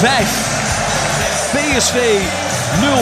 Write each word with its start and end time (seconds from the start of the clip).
5. 0.00 1.50
PSV 1.52 1.94
0. 2.80 2.92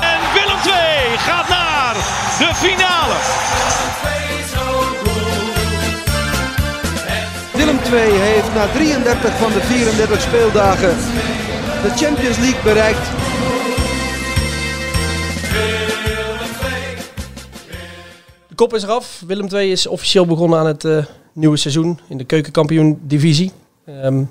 En 0.00 0.20
Willem 0.34 0.60
2 0.62 0.74
gaat 1.16 1.48
naar 1.48 1.94
de 2.38 2.50
finale. 2.54 3.14
Willem 7.54 7.78
II 7.92 8.12
heeft 8.12 8.54
na 8.54 8.66
33 8.66 9.36
van 9.36 9.52
de 9.52 9.60
34 9.60 10.20
speeldagen 10.20 10.96
de 11.82 11.90
Champions 11.96 12.38
League 12.38 12.62
bereikt. 12.62 13.06
De 18.48 18.54
kop 18.54 18.74
is 18.74 18.82
eraf. 18.82 19.22
Willem 19.26 19.48
II 19.54 19.70
is 19.70 19.86
officieel 19.86 20.26
begonnen 20.26 20.58
aan 20.58 20.66
het 20.66 20.84
eh, 20.84 21.04
nieuwe 21.32 21.56
seizoen 21.56 21.98
in 22.08 22.18
de 22.18 22.24
keukenkampioen-divisie. 22.24 23.52
Ehm, 23.88 24.20
ik 24.20 24.26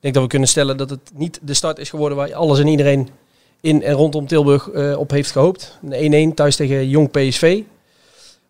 denk 0.00 0.14
dat 0.14 0.22
we 0.22 0.28
kunnen 0.28 0.48
stellen 0.48 0.76
dat 0.76 0.90
het 0.90 1.10
niet 1.14 1.38
de 1.42 1.54
start 1.54 1.78
is 1.78 1.90
geworden 1.90 2.18
waar 2.18 2.34
alles 2.34 2.58
en 2.58 2.66
iedereen 2.66 3.08
in 3.60 3.82
en 3.82 3.94
rondom 3.94 4.26
Tilburg 4.26 4.70
eh, 4.70 4.98
op 4.98 5.10
heeft 5.10 5.30
gehoopt. 5.30 5.78
Een 5.90 6.32
1-1 6.32 6.34
thuis 6.34 6.56
tegen 6.56 6.88
Jong 6.88 7.10
PSV. 7.10 7.62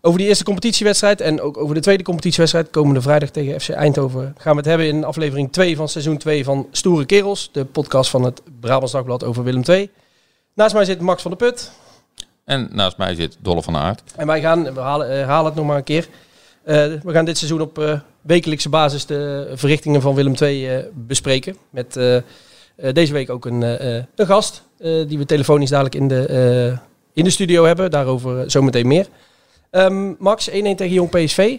Over 0.00 0.18
die 0.18 0.28
eerste 0.28 0.44
competitiewedstrijd 0.44 1.20
en 1.20 1.40
ook 1.40 1.56
over 1.56 1.74
de 1.74 1.80
tweede 1.80 2.02
competitiewedstrijd 2.02 2.70
komende 2.70 3.00
vrijdag 3.00 3.30
tegen 3.30 3.60
FC 3.60 3.68
Eindhoven 3.68 4.34
gaan 4.38 4.52
we 4.52 4.58
het 4.58 4.68
hebben 4.68 4.86
in 4.86 5.04
aflevering 5.04 5.52
2 5.52 5.76
van 5.76 5.88
seizoen 5.88 6.18
2 6.18 6.44
van 6.44 6.66
Stoere 6.70 7.06
Kerels, 7.06 7.48
de 7.52 7.64
podcast 7.64 8.10
van 8.10 8.22
het 8.22 8.42
Brabants 8.60 8.92
Dagblad 8.92 9.24
over 9.24 9.44
Willem 9.44 9.62
II. 9.66 9.90
Naast 10.54 10.74
mij 10.74 10.84
zit 10.84 11.00
Max 11.00 11.22
van 11.22 11.30
der 11.30 11.48
Put. 11.48 11.70
En 12.44 12.68
naast 12.72 12.96
mij 12.96 13.14
zit 13.14 13.36
Dolle 13.40 13.62
van 13.62 13.76
Aert. 13.76 14.02
En 14.16 14.26
wij 14.26 14.40
gaan, 14.40 14.74
we 14.74 14.80
halen, 14.80 15.10
herhalen 15.10 15.44
het 15.44 15.54
nog 15.54 15.66
maar 15.66 15.76
een 15.76 15.84
keer. 15.84 16.08
Eh, 16.68 16.86
we 17.02 17.12
gaan 17.12 17.24
dit 17.24 17.38
seizoen 17.38 17.60
op 17.60 17.78
eh, 17.78 18.00
wekelijkse 18.20 18.68
basis 18.68 19.06
de 19.06 19.50
verrichtingen 19.54 20.00
van 20.00 20.14
Willem 20.14 20.34
II 20.40 20.68
eh, 20.68 20.84
bespreken. 20.94 21.56
Met 21.70 22.00
deze 22.92 23.12
week 23.12 23.30
ook 23.30 23.44
een, 23.44 23.62
een 24.14 24.26
gast, 24.26 24.62
die 24.78 25.18
we 25.18 25.24
telefonisch 25.26 25.70
dadelijk 25.70 25.94
in 25.94 26.08
de, 26.08 26.78
in 27.12 27.24
de 27.24 27.30
studio 27.30 27.64
hebben. 27.64 27.90
Daarover 27.90 28.50
zometeen 28.50 28.86
meer. 28.86 29.06
Ehm, 29.70 30.14
Max, 30.18 30.50
1-1 30.50 30.52
tegen 30.52 30.92
Jong 30.92 31.10
PSV. 31.10 31.58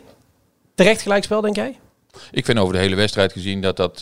Terecht 0.75 1.01
gelijkspel, 1.01 1.41
denk 1.41 1.55
jij? 1.55 1.77
Ik 2.31 2.45
vind 2.45 2.59
over 2.59 2.73
de 2.73 2.79
hele 2.79 2.95
wedstrijd 2.95 3.31
gezien 3.31 3.61
dat 3.61 3.77
dat 3.77 3.99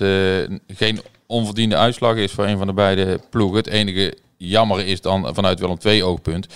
geen 0.68 1.02
onverdiende 1.26 1.76
uitslag 1.76 2.16
is 2.16 2.32
voor 2.32 2.46
een 2.46 2.58
van 2.58 2.68
de 2.68 2.74
beide 2.74 3.20
ploegen. 3.30 3.58
Het 3.58 3.68
enige 3.68 4.18
jammer 4.38 4.86
is 4.86 5.02
dan 5.02 5.36
vanuit 5.36 5.60
Willem 5.60 5.78
II 5.84 6.04
oogpunt 6.04 6.48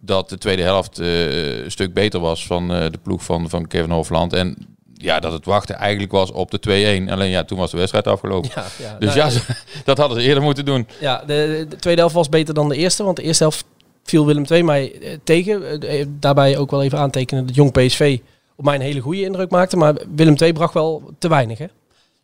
dat 0.00 0.28
de 0.28 0.38
tweede 0.38 0.62
helft 0.62 0.98
eh, 0.98 1.62
een 1.64 1.70
stuk 1.70 1.94
beter 1.94 2.20
was 2.20 2.46
van 2.46 2.72
eh, 2.74 2.90
de 2.90 2.98
ploeg 3.02 3.24
van, 3.24 3.48
van 3.48 3.66
Kevin 3.66 3.90
Hofland. 3.90 4.32
En 4.32 4.56
ja, 4.94 5.20
dat 5.20 5.32
het 5.32 5.44
wachten 5.44 5.74
eigenlijk 5.74 6.12
was 6.12 6.32
op 6.32 6.50
de 6.50 7.04
2-1. 7.06 7.10
Alleen 7.10 7.30
ja, 7.30 7.44
toen 7.44 7.58
was 7.58 7.70
de 7.70 7.76
wedstrijd 7.76 8.06
afgelopen. 8.06 8.50
Ja, 8.54 8.64
ja, 8.78 8.96
Dus 8.98 9.14
nou, 9.14 9.32
ja, 9.32 9.40
dat 9.84 9.98
hadden 9.98 10.20
ze 10.20 10.26
eerder 10.26 10.42
moeten 10.42 10.64
doen. 10.64 10.86
Ja, 11.00 11.22
de, 11.26 11.66
de 11.68 11.76
tweede 11.76 12.00
helft 12.00 12.14
was 12.14 12.28
beter 12.28 12.54
dan 12.54 12.68
de 12.68 12.76
eerste. 12.76 13.04
Want 13.04 13.16
de 13.16 13.22
eerste 13.22 13.42
helft 13.42 13.64
viel 14.04 14.26
Willem 14.26 14.44
II 14.50 14.62
mij 14.62 14.92
eh, 14.92 15.16
tegen. 15.24 15.82
Eh, 15.82 16.06
daarbij 16.08 16.58
ook 16.58 16.70
wel 16.70 16.82
even 16.82 16.98
aantekenen 16.98 17.46
dat 17.46 17.54
Jong 17.54 17.72
PSV 17.72 18.18
op 18.56 18.64
mij 18.64 18.74
een 18.74 18.80
hele 18.80 19.00
goede 19.00 19.22
indruk 19.22 19.50
maakte. 19.50 19.76
Maar 19.76 19.94
Willem 20.14 20.34
II 20.36 20.52
bracht 20.52 20.74
wel 20.74 21.10
te 21.18 21.28
weinig, 21.28 21.58
hè? 21.58 21.66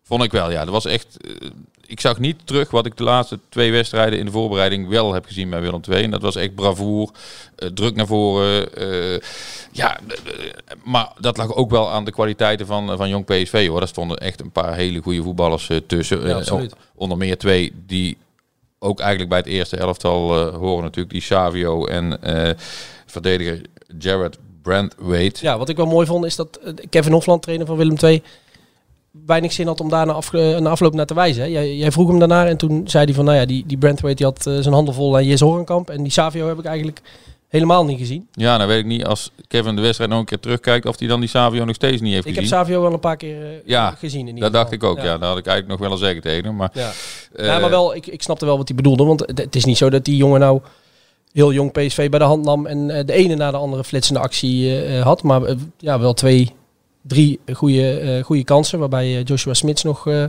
Vond 0.07 0.23
ik 0.23 0.33
wel, 0.33 0.51
ja. 0.51 0.65
Dat 0.65 0.73
was 0.73 0.85
echt. 0.85 1.17
eh, 1.21 1.51
ik 1.87 2.01
zag 2.01 2.19
niet 2.19 2.37
terug 2.45 2.71
wat 2.71 2.87
ik 2.87 2.97
de 2.97 3.03
laatste 3.05 3.39
twee 3.49 3.73
wedstrijden 3.73 4.19
in 4.19 4.25
de 4.25 4.31
voorbereiding 4.31 4.89
wel 4.89 5.13
heb 5.15 5.25
gezien 5.27 5.51
bij 5.51 5.61
Willem 5.61 5.81
II. 5.91 6.03
En 6.03 6.11
dat 6.11 6.23
was 6.23 6.37
echt 6.37 6.55
bravoer, 6.55 7.11
eh, 7.57 7.69
druk 7.69 7.95
naar 7.95 8.07
voren. 8.07 8.75
eh, 8.75 9.21
ja, 9.73 9.99
maar 10.85 11.13
dat 11.21 11.37
lag 11.37 11.55
ook 11.55 11.71
wel 11.71 11.91
aan 11.91 12.05
de 12.05 12.11
kwaliteiten 12.13 12.67
van, 12.67 12.97
van 12.97 13.09
Jong 13.09 13.25
PSV 13.25 13.69
hoor. 13.69 13.79
Daar 13.79 13.89
stonden 13.89 14.19
echt 14.19 14.41
een 14.41 14.51
paar 14.51 14.75
hele 14.75 15.01
goede 15.03 15.23
voetballers 15.23 15.71
tussen. 15.87 16.27
Ja, 16.27 16.43
onder 16.95 17.19
meer 17.19 17.39
twee 17.39 17.73
die 17.87 18.17
ook 18.79 19.01
eigenlijk 19.01 19.29
bij 19.31 19.39
het 19.39 19.47
eerste 19.49 19.77
elftal 19.77 20.51
horen 20.51 20.83
natuurlijk. 20.83 21.13
Die 21.13 21.23
Savio 21.23 21.87
en 21.87 22.19
verdediger 23.07 23.61
Jared 23.99 24.39
Brandwaite. 24.63 25.45
Ja, 25.45 25.59
wat 25.59 25.69
ik 25.69 25.77
wel 25.77 25.87
mooi 25.87 26.07
vond 26.07 26.25
is 26.25 26.37
dat 26.37 26.61
Kevin 26.91 27.13
Hofland, 27.13 27.43
trainer 27.43 27.67
van 27.67 27.77
Willem 27.77 27.97
II, 28.03 28.23
weinig 29.27 29.53
zin 29.53 29.67
had 29.67 29.81
om 29.81 29.89
daar 29.89 30.13
af, 30.13 30.33
na 30.33 30.69
afloop 30.71 30.95
naar 30.95 31.07
te 31.07 31.15
wijzen. 31.15 31.43
Hè. 31.43 31.49
Jij, 31.49 31.77
jij 31.77 31.93
vroeg 31.93 32.09
hem 32.09 32.19
daarnaar 32.19 32.47
en 32.47 32.57
toen 32.57 32.89
zei 32.89 33.05
hij 33.05 33.15
van, 33.15 33.25
nou 33.25 33.37
ja, 33.37 33.45
die, 33.47 33.65
die 33.67 33.79
Brandwaite 33.79 34.17
die 34.23 34.27
had 34.27 34.47
eh, 34.47 34.63
zijn 34.63 34.75
handen 34.75 34.95
vol 34.95 35.17
aan 35.17 35.25
Jes 35.25 35.41
Horenkamp. 35.41 35.91
En 35.91 36.03
die 36.03 36.13
Savio 36.13 36.49
heb 36.49 36.59
ik 36.59 36.65
eigenlijk 36.65 37.01
helemaal 37.49 37.85
niet 37.85 37.99
gezien. 37.99 38.29
Ja, 38.33 38.57
nou 38.57 38.69
weet 38.69 38.79
ik 38.79 38.85
niet 38.87 39.05
als 39.05 39.31
Kevin 39.49 39.77
de 39.77 39.83
wedstrijd 39.83 40.11
nog 40.11 40.19
een 40.19 40.25
keer 40.25 40.41
terugkijkt 40.41 40.87
of 40.87 40.99
hij 40.99 41.09
dan 41.09 41.21
die 41.21 41.29
Savio 41.29 41.65
nog 41.65 41.75
steeds 41.75 42.01
niet 42.01 42.13
heeft 42.13 42.27
Ik 42.27 42.35
heb 42.35 42.43
gezien. 42.43 42.59
Savio 42.59 42.81
wel 42.81 42.93
een 42.93 43.01
paar 43.01 43.17
keer 43.17 43.43
eh, 43.43 43.49
Ja, 43.65 43.91
gezien 43.91 44.29
in 44.29 44.37
Dat 44.37 44.53
dacht 44.53 44.73
ik 44.73 44.85
ook, 44.85 44.97
ja. 44.97 45.19
Dat 45.19 45.29
had 45.29 45.39
ik 45.39 45.47
eigenlijk 45.47 45.69
nog 45.69 45.89
willen 45.89 46.05
zeggen 46.05 46.23
tegen 46.23 46.45
hem. 46.45 46.57
Maar, 46.57 46.71
Ja. 46.73 46.93
eh, 47.35 47.47
ja, 47.47 47.59
maar 47.59 47.71
wel, 47.71 47.95
ik, 47.95 48.07
ik 48.07 48.23
snapte 48.23 48.45
wel 48.45 48.57
wat 48.57 48.69
hij 48.69 48.77
bedoelde. 48.77 49.05
Want 49.05 49.21
het, 49.35 49.57
is 49.57 49.65
niet 49.65 49.77
zo 49.77 49.91
dat 49.91 50.05
die 50.05 50.17
jongen 50.17 50.41
nou 50.41 50.61
heel 51.33 51.53
jong 51.53 51.73
PSV 51.73 52.11
bij 52.11 52.19
de 52.19 52.25
hand 52.25 52.45
nam 52.45 52.67
en 52.67 52.87
de 53.07 53.13
ene 53.13 53.35
na 53.35 53.51
de 53.51 53.57
andere 53.57 53.85
flitsende 53.85 54.21
actie 54.21 54.81
had. 55.01 55.23
Maar 55.23 55.43
ja, 55.79 56.01
wel 56.01 56.15
twee, 56.15 56.53
drie 57.07 57.41
goede, 57.53 57.99
eh, 57.99 58.25
goede 58.25 58.45
kansen. 58.45 58.79
Waarbij 58.79 59.17
eh, 59.17 59.25
Joshua 59.25 59.55
Smits 59.55 59.83
nog, 59.83 60.07
eh, 60.07 60.25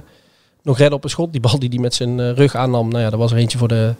nog 0.61 0.77
redde 0.77 0.95
op 0.95 1.03
een 1.03 1.09
schot. 1.09 1.31
Die 1.31 1.41
bal 1.41 1.59
die 1.59 1.69
hij 1.69 1.79
met 1.79 1.93
zijn 1.93 2.35
rug 2.35 2.55
aannam, 2.55 2.89
nou 2.89 3.03
ja, 3.03 3.09
dat 3.09 3.19
was 3.19 3.31
er 3.31 3.38
eentje 3.38 3.57
voor, 3.57 3.67
de, 3.67 3.93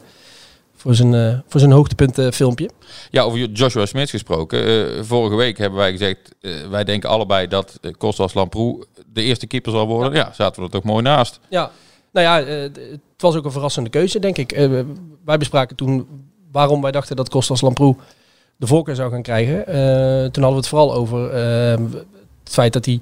voor 0.75 0.95
zijn, 0.95 1.13
eh, 1.13 1.38
voor 1.47 1.59
zijn 1.59 1.71
hoogtepunt 1.71 2.35
filmpje. 2.35 2.69
ja, 3.09 3.21
over 3.21 3.39
Joshua 3.39 3.85
Smits 3.85 4.11
gesproken. 4.11 5.05
vorige 5.05 5.35
week 5.35 5.57
hebben 5.57 5.79
wij 5.79 5.91
gezegd, 5.91 6.35
wij 6.69 6.83
denken 6.83 7.09
allebei 7.09 7.47
dat 7.47 7.79
uh, 7.81 7.91
Kostas 7.97 8.33
Lamproe 8.33 8.85
de 9.13 9.21
eerste 9.21 9.47
keeper 9.47 9.71
zal 9.71 9.88
worden. 9.88 10.13
Ja, 10.13 10.31
zaten 10.33 10.59
we 10.59 10.65
er 10.65 10.73
toch 10.73 10.83
mooi 10.83 11.03
naast. 11.03 11.39
Ja, 11.49 11.71
nou 12.11 12.25
ja, 12.25 12.51
het 12.51 12.99
was 13.17 13.35
ook 13.35 13.45
een 13.45 13.51
verrassende 13.51 13.89
keuze, 13.89 14.19
denk 14.19 14.38
ik. 14.38 14.69
Wij 15.25 15.38
bespraken 15.38 15.75
toen 15.75 16.07
waarom 16.51 16.81
wij 16.81 16.91
dachten 16.91 17.15
dat 17.15 17.29
Kostas 17.29 17.61
Lamproe 17.61 17.95
de 18.57 18.67
voorkeur 18.67 18.95
zou 18.95 19.11
gaan 19.11 19.21
krijgen. 19.21 19.65
Toen 20.31 20.44
hadden 20.44 20.49
we 20.49 20.55
het 20.55 20.67
vooral 20.67 20.94
over 20.94 21.29
het 22.47 22.56
feit 22.56 22.74
dat 22.74 22.85
hij 22.85 23.00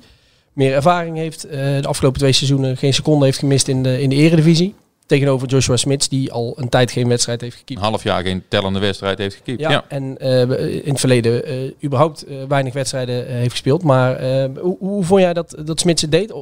meer 0.54 0.74
ervaring 0.74 1.18
heeft. 1.18 1.44
eh, 1.44 1.60
de 1.82 1.88
afgelopen 1.88 2.20
twee 2.20 2.32
seizoenen 2.32 2.78
geen 2.78 2.94
seconde 2.94 3.26
heeft 3.26 3.38
gemist 3.40 3.68
in 3.68 3.84
de, 3.84 4.02
in 4.02 4.10
de 4.10 4.16
eredivisie. 4.16 4.76
Tegenover 5.06 5.48
Joshua 5.48 5.76
Smits, 5.78 6.10
die 6.10 6.32
al 6.32 6.54
een 6.58 6.70
tijd 6.70 6.92
geen 6.92 7.08
wedstrijd 7.08 7.42
heeft 7.42 7.56
gekiept. 7.58 7.80
Een 7.80 7.86
half 7.86 8.04
jaar 8.04 8.24
geen 8.24 8.44
tellende 8.48 8.80
wedstrijd 8.80 9.18
heeft 9.18 9.36
gekiept. 9.36 9.60
Ja, 9.60 9.70
Ja. 9.72 9.86
en 9.88 10.18
eh, 10.18 10.60
in 10.86 10.90
het 10.92 11.00
verleden 11.00 11.46
eh, 11.46 11.54
überhaupt 11.84 12.26
weinig 12.48 12.74
wedstrijden 12.74 13.28
heeft 13.28 13.52
gespeeld. 13.52 13.84
Maar 13.84 14.22
hoe, 14.60 14.78
hoe 14.80 15.04
vond 15.04 15.22
jij 15.22 15.34
dat, 15.34 15.56
dat 15.66 15.80
Smits 15.80 16.02
het 16.02 16.12
deed? 16.12 16.34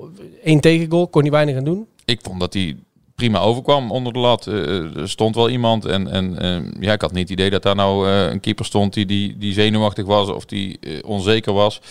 Eén 0.44 0.60
tegengoal, 0.60 1.08
kon 1.08 1.22
hij 1.22 1.32
weinig 1.32 1.56
aan 1.58 1.64
doen. 1.64 1.88
Ik 2.06 2.20
vond 2.22 2.40
dat 2.40 2.54
hij 2.54 2.76
prima 3.16 3.40
overkwam 3.40 3.92
onder 3.92 4.14
de 4.14 4.20
lat. 4.20 4.48
Eh, 4.48 4.98
er 4.98 5.10
stond 5.10 5.36
wel 5.36 5.50
iemand. 5.50 5.86
En, 5.86 6.08
en 6.12 6.40
eh, 6.40 6.82
ja, 6.82 6.94
ik 6.94 7.02
had 7.02 7.12
niet 7.12 7.22
het 7.30 7.32
idee 7.40 7.50
dat 7.50 7.64
daar 7.64 7.76
nou 7.76 8.08
eh, 8.10 8.32
een 8.32 8.40
keeper 8.40 8.66
stond 8.66 8.94
die, 8.94 9.06
die, 9.06 9.38
die 9.38 9.54
zenuwachtig 9.54 10.06
was 10.06 10.30
of 10.30 10.46
die 10.46 10.78
eh, 10.80 11.00
onzeker 11.06 11.54
was. 11.54 11.82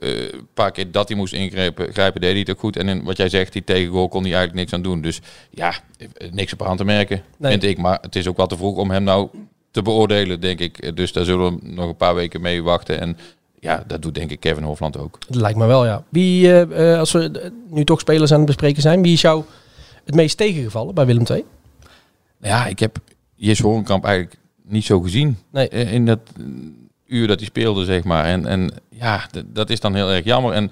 Eh, 0.00 0.10
een 0.32 0.46
paar 0.54 0.70
keer 0.70 0.90
dat 0.90 1.08
hij 1.08 1.16
moest 1.16 1.32
ingrijpen, 1.34 1.92
grijpen, 1.92 2.20
deed 2.20 2.30
hij 2.30 2.40
het 2.40 2.50
ook 2.50 2.58
goed. 2.58 2.76
En 2.76 2.88
in, 2.88 3.02
wat 3.04 3.16
jij 3.16 3.28
zegt, 3.28 3.52
die 3.52 3.64
tegengoal 3.64 4.08
kon 4.08 4.22
hij 4.22 4.32
eigenlijk 4.32 4.60
niks 4.60 4.72
aan 4.72 4.82
doen. 4.82 5.00
Dus 5.00 5.20
ja, 5.50 5.72
eh, 5.98 6.32
niks 6.32 6.52
op 6.52 6.62
aan 6.62 6.76
te 6.76 6.84
merken, 6.84 7.22
Nee. 7.38 7.50
vind 7.50 7.64
ik. 7.64 7.78
Maar 7.78 7.98
het 8.00 8.16
is 8.16 8.26
ook 8.28 8.36
wel 8.36 8.46
te 8.46 8.56
vroeg 8.56 8.76
om 8.76 8.90
hem 8.90 9.02
nou 9.02 9.28
te 9.70 9.82
beoordelen, 9.82 10.40
denk 10.40 10.58
ik. 10.60 10.78
Eh, 10.78 10.90
Dus 10.94 11.12
daar 11.12 11.24
zullen 11.24 11.54
we 11.54 11.58
nog 11.62 11.88
een 11.88 11.96
paar 11.96 12.14
weken 12.14 12.40
mee 12.40 12.62
wachten. 12.62 13.00
En 13.00 13.16
ja, 13.60 13.84
dat 13.86 14.02
doet 14.02 14.14
denk 14.14 14.30
ik 14.30 14.40
Kevin 14.40 14.62
Hofland 14.62 14.96
ook. 14.98 15.18
Dat 15.28 15.40
lijkt 15.40 15.58
me 15.58 15.66
wel, 15.66 15.84
ja. 15.86 16.04
Wie, 16.08 16.52
eh, 16.52 16.92
eh, 16.92 16.98
als 16.98 17.12
we 17.12 17.30
eh, 17.30 17.50
nu 17.68 17.84
toch 17.84 18.00
spelers 18.00 18.30
aan 18.32 18.36
het 18.38 18.46
bespreken 18.46 18.82
zijn, 18.82 19.02
wie 19.02 19.12
is 19.12 19.20
jou 19.20 19.44
het 20.08 20.16
meest 20.16 20.36
tegengevallen 20.36 20.94
bij 20.94 21.06
Willem 21.06 21.24
II? 21.30 21.44
Ja, 22.40 22.66
ik 22.66 22.78
heb 22.78 22.98
Jis 23.34 23.60
Horenkamp 23.60 24.04
eigenlijk 24.04 24.36
niet 24.64 24.84
zo 24.84 25.00
gezien. 25.00 25.36
Nee. 25.50 25.68
Eh, 25.68 25.92
In 25.92 26.06
dat 26.06 26.20
eh, 26.36 26.44
uur 27.06 27.26
dat 27.26 27.38
hij 27.38 27.46
speelde, 27.48 27.84
zeg 27.84 28.04
maar. 28.04 28.24
En, 28.24 28.46
en 28.46 28.70
ja, 28.90 29.28
dat 29.46 29.70
is 29.70 29.80
dan 29.80 29.94
heel 29.94 30.10
erg 30.10 30.24
jammer. 30.24 30.52
En 30.52 30.70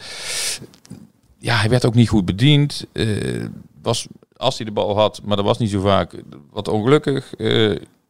ja, 1.39 1.57
hij 1.57 1.69
werd 1.69 1.87
ook 1.87 1.95
niet 1.95 2.09
goed 2.09 2.25
bediend. 2.25 2.87
Eh, 2.93 3.45
was, 3.83 4.07
als 4.37 4.57
hij 4.57 4.67
de 4.67 4.73
bal 4.73 4.97
had, 4.97 5.21
maar 5.25 5.37
dat 5.37 5.45
was 5.45 5.59
niet 5.59 5.71
zo 5.71 5.81
vaak, 5.81 6.23
wat 6.51 6.69
ongelukkig. 6.69 7.35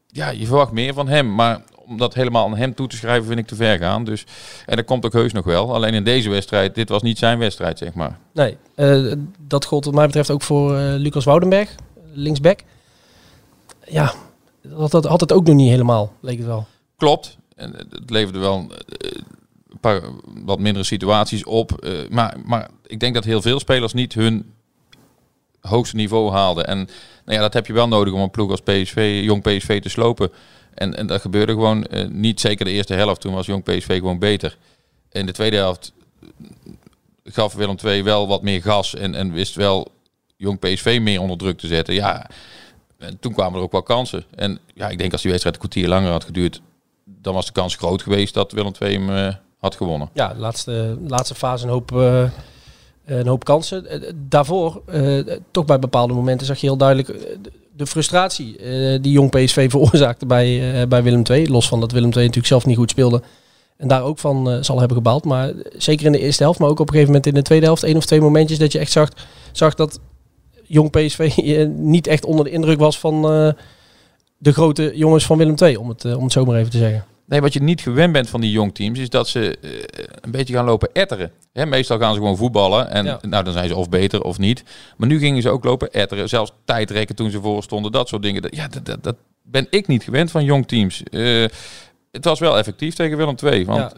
Ja, 0.07 0.31
je 0.31 0.47
verwacht 0.47 0.73
meer 0.73 0.95
van 0.95 1.09
hem. 1.09 1.35
Maar 1.35 1.63
om 1.87 1.97
dat 1.99 2.15
helemaal 2.15 2.45
aan 2.45 2.57
hem 2.57 2.75
toe 2.75 2.89
te 2.89 2.97
schrijven 2.97 3.27
vind 3.27 3.39
ik 3.39 3.47
te 3.47 3.55
ver 3.55 3.79
gaan. 3.79 4.05
Dus, 4.05 4.25
en 4.67 4.77
dat 4.77 4.85
komt 4.85 5.05
ook 5.07 5.13
heus 5.13 5.33
nog 5.33 5.45
wel. 5.45 5.75
Alleen 5.75 5.95
in 5.95 6.05
deze 6.05 6.31
wedstrijd, 6.31 6.75
dit 6.75 6.89
was 6.89 7.03
niet 7.03 7.19
zijn 7.19 7.39
wedstrijd, 7.39 7.79
zeg 7.79 7.95
maar. 7.95 8.19
Nee, 8.33 8.57
eh, 8.75 9.13
dat 9.41 9.65
gold 9.65 9.85
wat 9.85 9.95
mij 9.95 10.07
betreft 10.07 10.31
ook 10.31 10.43
voor 10.43 10.77
eh, 10.77 10.95
Lucas 10.97 11.25
Woudenberg, 11.25 11.75
linksback. 12.13 12.61
Ja, 13.89 14.13
dat, 14.63 14.91
dat 14.91 15.05
had 15.05 15.21
het 15.21 15.33
ook 15.33 15.47
nog 15.47 15.55
niet 15.57 15.71
helemaal, 15.71 16.13
leek 16.21 16.37
het 16.39 16.47
wel. 16.47 16.67
Klopt. 16.97 17.37
En 17.57 17.73
het 17.91 18.11
leverde 18.11 18.39
wel 18.39 18.59
eh, 18.59 19.11
een 19.69 19.81
paar 19.81 20.01
wat 20.45 20.59
mindere 20.59 20.85
situaties 20.85 21.45
op. 21.45 21.73
eh, 21.73 21.93
maar, 22.11 22.37
maar 22.45 22.69
ik 22.87 23.01
denk 23.01 23.15
dat 23.15 23.25
heel 23.25 23.43
veel 23.43 23.61
spelers 23.61 23.93
niet 23.93 24.15
hun 24.15 24.55
hoogste 25.61 25.97
niveau 25.97 26.31
haalden. 26.31 26.67
En 26.67 26.77
nou 27.25 27.37
ja, 27.37 27.41
dat 27.41 27.53
heb 27.53 27.67
je 27.67 27.73
wel 27.73 27.89
nodig 27.89 28.15
om 28.15 28.21
een 28.21 28.31
ploeg 28.31 28.51
als 28.51 28.61
PSV, 28.61 29.21
jong 29.25 29.43
PSV 29.43 29.81
te 29.83 29.89
slopen. 29.89 30.31
En, 30.77 30.97
en 30.97 31.07
dat 31.07 31.21
gebeurde 31.21 31.53
gewoon 31.53 31.85
eh, 31.85 32.09
niet. 32.09 32.41
Zeker 32.41 32.65
de 32.65 32.71
eerste 32.71 32.95
helft. 32.95 33.21
Toen 33.21 33.35
was 33.35 33.47
jong 33.47 33.63
PSV 33.63 33.99
gewoon 33.99 34.19
beter. 34.19 34.57
In 35.11 35.27
de 35.27 35.33
tweede 35.33 35.57
helft 35.57 35.93
gaf 37.25 37.55
Willem 37.55 37.77
II 37.85 38.03
wel 38.03 38.29
wat 38.29 38.43
meer 38.43 38.63
gas. 38.63 38.95
En, 38.95 39.15
en 39.15 39.33
wist 39.33 39.55
wel 39.55 39.89
jong 40.37 40.59
PSV 40.59 40.99
meer 41.03 41.21
onder 41.21 41.39
druk 41.39 41.59
te 41.59 41.67
zetten. 41.67 41.95
Ja, 41.95 42.27
en 42.99 43.19
toen 43.19 43.33
kwamen 43.33 43.59
er 43.59 43.65
ook 43.65 43.73
wel 43.73 43.83
kansen. 43.83 44.25
En 44.35 44.59
ja, 44.75 44.89
ik 44.89 44.99
denk 44.99 45.13
als 45.13 45.23
die 45.23 45.31
wedstrijd 45.31 45.57
een 45.63 45.69
kwartier 45.69 45.89
langer 45.89 46.11
had 46.11 46.25
geduurd, 46.25 46.61
dan 47.05 47.35
was 47.35 47.47
de 47.47 47.53
kans 47.53 47.77
groot 47.77 48.03
geweest 48.03 48.35
dat 48.35 48.53
Willem 48.53 48.73
II 48.81 48.93
hem 48.93 49.11
eh, 49.17 49.35
had 49.59 49.75
gewonnen. 49.75 50.11
Ja, 50.13 50.35
laatste, 50.37 50.99
laatste 51.07 51.35
fase 51.35 51.65
een 51.65 51.71
hoop, 51.71 51.97
eh, 51.97 52.31
een 53.05 53.27
hoop 53.27 53.45
kansen. 53.45 53.87
Daarvoor, 54.29 54.83
toch 55.51 55.65
bij 55.65 55.79
bepaalde 55.79 56.15
momenten, 56.15 56.47
zag 56.47 56.59
je 56.61 56.67
heel 56.67 56.77
duidelijk 56.77 57.39
de- 57.77 57.87
frustratie 57.87 58.59
eh, 58.59 58.99
die 59.03 59.13
jong 59.13 59.31
PSV 59.31 59.71
veroorzaakte 59.71 60.27
bij, 60.27 60.81
eh, 60.81 60.89
bij 60.89 61.03
Willem 61.03 61.23
II. 61.31 61.49
Los 61.49 61.69
van 61.69 61.81
dat 61.81 61.93
Willem 61.93 62.11
II 62.11 62.19
natuurlijk 62.19 62.47
zelf 62.47 62.67
niet 62.67 62.77
goed 62.77 62.91
speelde. 62.91 63.23
En 63.77 63.89
daar 63.89 64.03
ook 64.03 64.19
van 64.19 64.51
eh, 64.51 64.59
zal 64.63 64.79
hebben 64.79 64.97
gebaald. 64.97 65.25
Maar 65.25 65.53
zeker 65.77 66.07
in 66.07 66.13
de 66.13 66.19
eerste 66.19 66.43
helft, 66.43 66.59
maar 66.59 66.69
ook 66.69 66.81
op 66.81 66.87
een 66.87 66.93
gegeven 66.93 67.13
moment 67.13 67.27
in 67.27 67.35
de 67.35 67.43
tweede 67.43 67.67
helft, 67.67 67.83
één 67.83 67.97
of 67.97 68.05
twee 68.05 68.21
momentjes 68.21 68.59
dat 68.59 68.73
je 68.73 68.79
echt 68.79 68.99
zag, 69.53 69.75
dat 69.75 70.01
jong 70.67 70.91
PSV 70.91 71.37
niet 71.95 72.07
echt 72.07 72.25
onder 72.25 72.45
de 72.45 72.51
indruk 72.51 72.79
was 72.79 72.99
van 72.99 73.23
de 74.39 74.53
grote 74.53 74.93
jongens 74.95 75.27
van 75.27 75.39
Willem 75.39 75.55
II, 75.63 75.77
om 75.77 75.89
het, 75.89 76.05
om 76.05 76.23
het 76.23 76.33
zo 76.33 76.55
even 76.55 76.71
te 76.71 76.79
zeggen. 76.79 77.05
Nee, 77.27 77.41
wat 77.41 77.53
je 77.53 77.63
niet 77.63 77.81
gewend 77.81 78.13
bent 78.13 78.29
van 78.29 78.41
die 78.41 78.51
jong 78.51 78.75
teams, 78.75 78.99
is 78.99 79.09
dat 79.09 79.29
ze 79.29 79.59
eh, 79.63 79.71
een 80.21 80.31
beetje 80.31 80.55
gaan 80.55 80.65
lopen 80.65 80.89
etteren. 80.93 81.31
Hè, 81.53 81.67
meestal 81.67 81.99
gaan 81.99 82.15
ze 82.15 82.19
gewoon 82.21 82.37
voetballen 82.37 82.91
en 82.91 83.05
Ja. 83.05 83.19
nou, 83.29 83.45
dan 83.45 83.53
zijn 83.53 83.69
ze 83.69 83.77
of 83.77 83.89
beter 83.89 84.23
of 84.23 84.39
niet. 84.39 84.63
Maar 84.97 85.09
nu 85.09 85.19
gingen 85.19 85.43
ze 85.43 85.51
ook 85.51 85.65
lopen 85.65 85.93
etteren, 85.93 86.29
zelfs 86.29 86.53
tijdrekken 86.65 87.17
toen 87.17 87.31
ze 87.31 87.41
voor 87.41 87.63
stonden, 87.63 87.93
dat 87.93 88.09
soort 88.09 88.23
dingen. 88.23 88.43
Dat- 88.43 88.57
Ja, 88.57 88.69
dat, 88.69 88.87
dat, 88.87 89.03
dat 89.05 89.17
ben 89.43 89.67
ik 89.71 89.87
niet 89.87 90.03
gewend 90.03 90.31
van 90.31 90.45
jong 90.45 90.69
teams. 90.69 91.03
Eh, 91.03 91.45
het 92.13 92.25
was 92.25 92.39
wel 92.39 92.59
effectief 92.59 92.95
tegen 92.95 93.17
Willem 93.17 93.35
II, 93.45 93.65
want 93.65 93.79
Ja. 93.81 93.93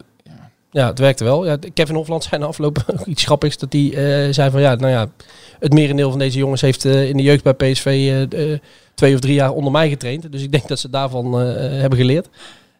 Ja, 0.70 0.86
het 0.86 0.98
werkte 0.98 1.24
wel. 1.24 1.46
Ja, 1.46 1.56
Kevin 1.74 1.94
Hofland 1.94 2.24
zei 2.24 2.40
na 2.40 2.46
afloop 2.46 2.78
iets 3.06 3.24
grappigs. 3.24 3.58
Dat 3.58 3.72
hij 3.72 3.84
eh, 4.26 4.32
zei 4.32 4.50
van 4.50 4.60
ja, 4.60 4.74
nou 4.74 4.92
ja, 4.92 5.08
het 5.58 5.72
merendeel 5.72 6.10
van 6.10 6.18
deze 6.18 6.38
jongens 6.38 6.60
heeft 6.60 6.84
in 6.84 7.16
de 7.16 7.22
jeugd 7.22 7.42
bij 7.42 7.54
PSV 7.54 8.26
twee 8.94 9.14
of 9.14 9.20
drie 9.20 9.34
jaar 9.34 9.52
onder 9.52 9.72
mij 9.72 9.88
getraind. 9.88 10.32
Dus 10.32 10.42
ik 10.42 10.52
denk 10.52 10.68
dat 10.68 10.78
ze 10.78 10.90
daarvan 10.90 11.32
hebben 11.40 11.98
geleerd. 11.98 12.28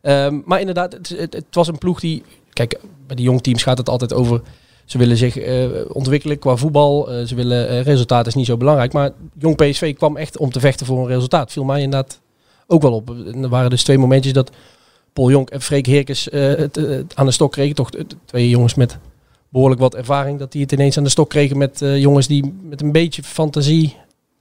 Ehm, 0.01 0.41
maar 0.45 0.61
inderdaad, 0.61 0.93
het, 0.93 1.09
het, 1.19 1.45
was 1.51 1.69
een 1.69 1.79
ploeg 1.79 2.01
die... 2.01 2.23
Kijk, 2.53 2.81
bij 3.07 3.17
die 3.17 3.25
jongteams 3.25 3.63
gaat 3.63 3.79
het 3.79 3.89
altijd 3.89 4.13
over... 4.13 4.41
Ze 4.85 4.99
willen 4.99 5.17
zich 5.17 5.37
eh, 5.37 5.67
ontwikkelen 5.89 6.39
qua 6.39 6.57
voetbal. 6.57 7.13
Eh, 7.13 7.27
ze 7.27 7.35
willen 7.35 7.69
eh, 7.69 7.83
resultaat 7.83 8.27
is 8.27 8.35
niet 8.35 8.47
zo 8.47 8.57
belangrijk. 8.57 8.93
Maar 8.93 9.11
jong 9.39 9.57
PSV 9.57 9.97
kwam 9.97 10.17
echt 10.17 10.39
om 10.39 10.51
te 10.51 10.61
vechten 10.61 10.87
voor 10.87 10.99
een 10.99 11.07
resultaat. 11.07 11.53
Viel 11.53 11.65
mij 11.65 11.83
inderdaad 11.83 12.21
ook 12.67 12.83
wel 12.83 12.93
op. 12.93 13.09
Er 13.43 13.49
waren 13.49 13.71
dus 13.71 13.83
twee 13.83 13.99
momentjes 13.99 14.33
dat 14.33 14.51
Paul 15.13 15.31
Jonk 15.31 15.51
en 15.51 15.61
Freek 15.61 15.87
Heerkens 15.87 16.29
eh, 16.29 16.41
het, 16.41 16.79
aan 17.15 17.27
de 17.27 17.33
stok 17.33 17.53
kregen. 17.53 17.75
Toch 17.75 17.91
twee 18.25 18.49
jongens 18.49 18.75
met 18.75 18.99
behoorlijk 19.49 19.81
wat 19.81 19.95
ervaring. 19.95 20.39
Dat 20.39 20.53
die 20.53 20.63
het 20.63 20.73
ineens 20.73 20.97
aan 20.97 21.05
de 21.05 21.11
stok 21.11 21.31
kregen 21.31 21.59
met 21.59 21.79
jongens 21.81 22.27
die 22.27 22.55
met 22.63 22.83
een 22.83 22.93
beetje 22.93 23.23
fantasie 23.23 23.97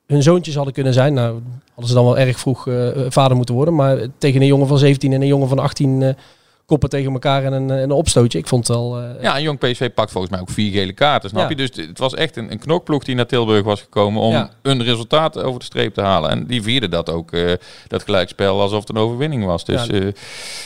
hun 0.08 0.24
zoontjes 0.24 0.56
hadden 0.56 0.74
kunnen 0.74 0.94
zijn. 0.94 1.14
Nou, 1.14 1.42
hadden 1.68 1.88
ze 1.88 1.94
dan 1.94 2.04
wel 2.06 2.18
erg 2.18 2.40
vroeg 2.40 2.68
eh, 2.68 2.88
vader 3.10 3.38
moeten 3.38 3.56
worden. 3.56 3.76
Maar 3.76 3.98
tegen 4.18 4.42
een 4.42 4.48
jongen 4.48 4.68
van 4.68 4.78
17 4.78 5.14
en 5.14 5.22
een 5.22 5.28
jongen 5.28 5.48
van 5.48 5.60
18 5.60 6.02
eh, 6.02 6.14
koppen 6.66 6.90
tegen 6.90 7.12
elkaar 7.12 7.44
en 7.44 7.54
een, 7.54 7.70
een 7.70 7.92
opstootje. 7.92 8.38
Ik 8.40 8.48
vond 8.48 8.68
het 8.68 8.78
wel... 8.78 9.00
eh, 9.02 9.22
ja, 9.22 9.36
en 9.36 9.42
jong 9.42 9.60
PSV 9.60 9.92
pakt 9.94 10.12
volgens 10.12 10.32
mij 10.34 10.42
ook 10.42 10.50
vier 10.50 10.72
gele 10.72 10.94
kaarten, 10.94 11.30
snap 11.30 11.42
Ja. 11.42 11.50
je? 11.50 11.56
Dus 11.56 11.70
het 11.88 12.00
was 12.00 12.14
echt 12.14 12.38
een, 12.38 12.52
een 12.52 12.60
knokploeg 12.60 13.04
die 13.04 13.16
naar 13.16 13.26
Tilburg 13.28 13.64
was 13.64 13.82
gekomen 13.82 14.22
om 14.22 14.32
Ja. 14.32 14.50
een 14.62 14.84
resultaat 14.84 15.38
over 15.38 15.60
de 15.60 15.66
streep 15.66 15.94
te 15.94 16.02
halen. 16.02 16.30
En 16.30 16.46
die 16.46 16.62
vierde 16.62 16.90
dat 16.90 17.10
ook, 17.10 17.32
eh, 17.32 17.52
dat 17.88 18.04
gelijkspel, 18.04 18.62
alsof 18.62 18.80
het 18.80 18.90
een 18.90 18.98
overwinning 18.98 19.46
was. 19.46 19.66
Dus 19.66 19.86
Ja. 19.86 19.94
eh, 19.94 20.00
Nou, 20.02 20.12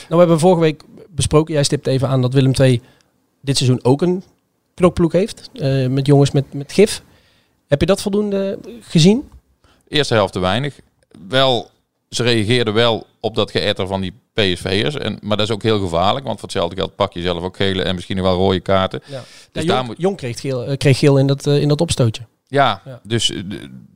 we 0.08 0.16
hebben 0.16 0.38
vorige 0.38 0.60
week 0.60 0.82
besproken, 1.10 1.54
jij 1.54 1.62
stipt 1.62 1.86
even 1.86 2.08
aan 2.08 2.22
dat 2.22 2.32
Willem 2.32 2.52
II 2.60 2.80
dit 3.40 3.56
seizoen 3.56 3.84
ook 3.84 4.02
een 4.02 4.22
knokploeg 4.74 5.12
heeft. 5.12 5.50
eh, 5.54 5.86
met 5.86 6.06
jongens 6.06 6.30
met, 6.30 6.44
met 6.54 6.72
gif. 6.72 7.02
Heb 7.72 7.80
je 7.80 7.86
dat 7.86 8.02
voldoende 8.02 8.58
gezien? 8.80 9.28
Eerste 9.88 10.14
helft 10.14 10.32
te 10.32 10.38
weinig. 10.38 10.80
Wel, 11.28 11.70
ze 12.10 12.22
reageerden 12.22 12.74
wel 12.74 13.06
op 13.20 13.34
dat 13.34 13.50
geëtter 13.50 13.86
van 13.86 14.00
die 14.00 14.12
PSV'ers. 14.32 14.94
En, 14.94 15.18
maar 15.22 15.36
dat 15.36 15.46
is 15.48 15.54
ook 15.54 15.62
heel 15.62 15.78
gevaarlijk. 15.80 16.24
Want 16.26 16.38
voor 16.40 16.48
hetzelfde 16.48 16.76
geld 16.76 16.94
pak 16.96 17.12
je 17.12 17.22
zelf 17.22 17.42
ook 17.42 17.56
gele 17.56 17.82
en 17.82 17.94
misschien 17.94 18.22
wel 18.22 18.34
rode 18.36 18.60
kaarten. 18.60 19.02
Ja. 19.06 19.22
Dus 19.52 19.64
ja, 19.64 19.74
Jong, 19.74 19.86
moet- 19.86 19.96
Jong 19.98 20.16
kreeg 20.16 20.40
geel, 20.40 20.64
eh, 20.64 20.76
kreeg 20.76 20.98
geel 20.98 21.18
in, 21.18 21.26
dat, 21.26 21.46
eh, 21.46 21.60
in 21.60 21.68
dat 21.68 21.80
opstootje. 21.80 22.22
Ja, 22.46 22.82
Ja. 22.84 23.00
Dus, 23.02 23.30
eh, 23.30 23.42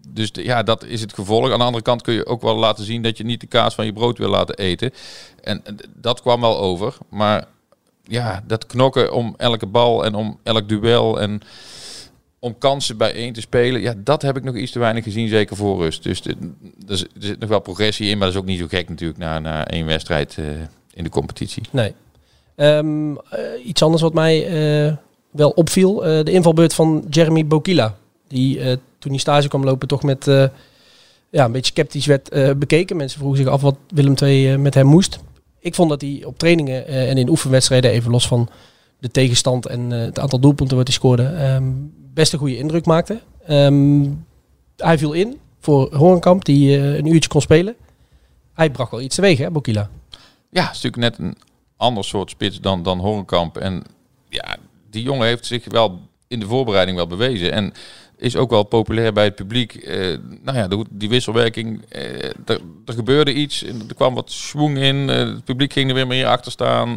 dus 0.08 0.30
ja, 0.32 0.62
dat 0.62 0.84
is 0.84 1.00
het 1.00 1.14
gevolg. 1.14 1.50
Aan 1.50 1.58
de 1.58 1.64
andere 1.64 1.84
kant 1.84 2.02
kun 2.02 2.14
je 2.14 2.26
ook 2.26 2.42
wel 2.42 2.56
laten 2.56 2.84
zien 2.84 3.02
dat 3.02 3.16
je 3.18 3.24
niet 3.24 3.40
de 3.40 3.46
kaas 3.46 3.74
van 3.74 3.84
je 3.84 3.92
brood 3.92 4.18
wil 4.18 4.30
laten 4.30 4.54
eten. 4.56 4.90
En 5.42 5.62
dat 5.94 6.20
kwam 6.20 6.40
wel 6.40 6.58
over. 6.58 6.94
Maar 7.10 7.44
ja, 8.02 8.42
dat 8.46 8.66
knokken 8.66 9.12
om 9.12 9.34
elke 9.36 9.66
bal 9.66 10.04
en 10.04 10.14
om 10.14 10.38
elk 10.42 10.68
duel 10.68 11.20
en 11.20 11.40
om 12.38 12.58
kansen 12.58 12.96
bijeen 12.96 13.32
te 13.32 13.40
spelen. 13.40 13.80
Ja, 13.80 13.94
dat 13.96 14.22
heb 14.22 14.36
ik 14.36 14.44
nog 14.44 14.56
iets 14.56 14.72
te 14.72 14.78
weinig 14.78 15.04
gezien, 15.04 15.28
zeker 15.28 15.56
voor 15.56 15.82
rust. 15.82 16.02
Dus 16.02 16.22
er 16.88 17.06
zit 17.18 17.38
nog 17.38 17.48
wel 17.48 17.60
progressie 17.60 18.08
in, 18.08 18.18
maar 18.18 18.26
dat 18.26 18.36
is 18.36 18.42
ook 18.42 18.46
niet 18.46 18.58
zo 18.58 18.66
gek 18.66 18.88
natuurlijk 18.88 19.18
na, 19.18 19.38
na 19.38 19.66
één 19.66 19.86
wedstrijd 19.86 20.36
eh, 20.38 20.44
in 20.94 21.04
de 21.04 21.10
competitie. 21.10 21.62
Nee. 21.70 21.94
Ehm, 22.54 23.16
eh, 23.16 23.66
iets 23.66 23.82
anders 23.82 24.02
wat 24.02 24.14
mij 24.14 24.46
eh, 24.46 24.96
wel 25.30 25.50
opviel. 25.50 25.94
de 25.96 26.32
invalbeurt 26.32 26.74
van 26.74 27.04
Jeremy 27.10 27.46
Bokila. 27.46 27.96
Die 28.28 28.78
toen 28.98 29.10
hij 29.10 29.20
stage 29.20 29.48
kwam 29.48 29.64
lopen 29.64 29.88
toch 29.88 30.02
met 30.02 30.24
ja, 31.30 31.44
een 31.44 31.52
beetje 31.52 31.72
sceptisch 31.72 32.06
werd 32.06 32.58
bekeken. 32.58 32.96
Mensen 32.96 33.18
vroegen 33.18 33.42
zich 33.42 33.52
af 33.52 33.60
wat 33.60 33.76
Willem 33.88 34.14
II 34.22 34.56
met 34.56 34.74
hem 34.74 34.86
moest. 34.86 35.18
Ik 35.60 35.74
vond 35.74 35.90
dat 35.90 36.00
hij 36.00 36.22
op 36.24 36.38
trainingen 36.38 36.86
en 36.86 37.18
in 37.18 37.28
oefenwedstrijden, 37.28 37.90
even 37.90 38.10
los 38.10 38.28
van 38.28 38.48
de 38.98 39.10
tegenstand 39.10 39.66
en 39.66 39.92
eh, 39.92 39.98
het 40.00 40.18
aantal 40.18 40.38
doelpunten 40.38 40.76
wat 40.76 40.86
hij 40.86 40.96
scoorde, 40.96 41.22
ehm, 41.22 41.72
best 42.14 42.32
een 42.32 42.38
goede 42.38 42.56
indruk 42.58 42.86
maakte. 42.86 43.20
Ehm, 43.46 44.04
hij 44.76 44.98
viel 44.98 45.12
in 45.12 45.38
voor 45.60 45.94
Horenkamp, 45.94 46.44
die 46.44 46.76
eh, 46.76 46.96
een 46.96 47.06
uurtje 47.06 47.28
kon 47.28 47.40
spelen. 47.40 47.74
Hij 48.54 48.70
bracht 48.70 48.90
wel 48.90 49.00
iets 49.00 49.14
teweeg, 49.14 49.38
hè, 49.38 49.50
Bokila? 49.50 49.90
Ja, 50.50 50.70
is 50.70 50.82
natuurlijk 50.82 50.96
net 50.96 51.18
een 51.18 51.36
ander 51.76 52.04
soort 52.04 52.30
spits 52.30 52.60
dan, 52.60 52.82
dan 52.82 52.98
Horenkamp. 52.98 53.56
En 53.56 53.82
ja, 54.28 54.56
die 54.90 55.02
jongen 55.02 55.26
heeft 55.26 55.46
zich 55.46 55.64
wel 55.68 56.00
in 56.28 56.40
de 56.40 56.46
voorbereiding 56.46 56.96
wel 56.96 57.06
bewezen. 57.06 57.52
En 57.52 57.72
is 58.16 58.36
ook 58.36 58.50
wel 58.50 58.62
populair 58.62 59.12
bij 59.12 59.24
het 59.24 59.34
publiek. 59.34 59.74
Eh, 59.74 60.18
nou 60.42 60.58
ja, 60.58 60.68
de- 60.68 60.84
die 60.90 61.08
wisselwerking, 61.08 61.82
er, 61.88 62.58
gebeurde 62.86 63.32
iets. 63.34 63.62
Er 63.62 63.94
kwam 63.94 64.14
wat 64.14 64.30
schwung 64.32 64.78
in. 64.78 64.96
het 64.96 65.44
publiek 65.44 65.72
ging 65.72 65.88
er 65.88 65.94
weer 65.94 66.06
meer 66.06 66.26
achter 66.26 66.52
staan. 66.52 66.96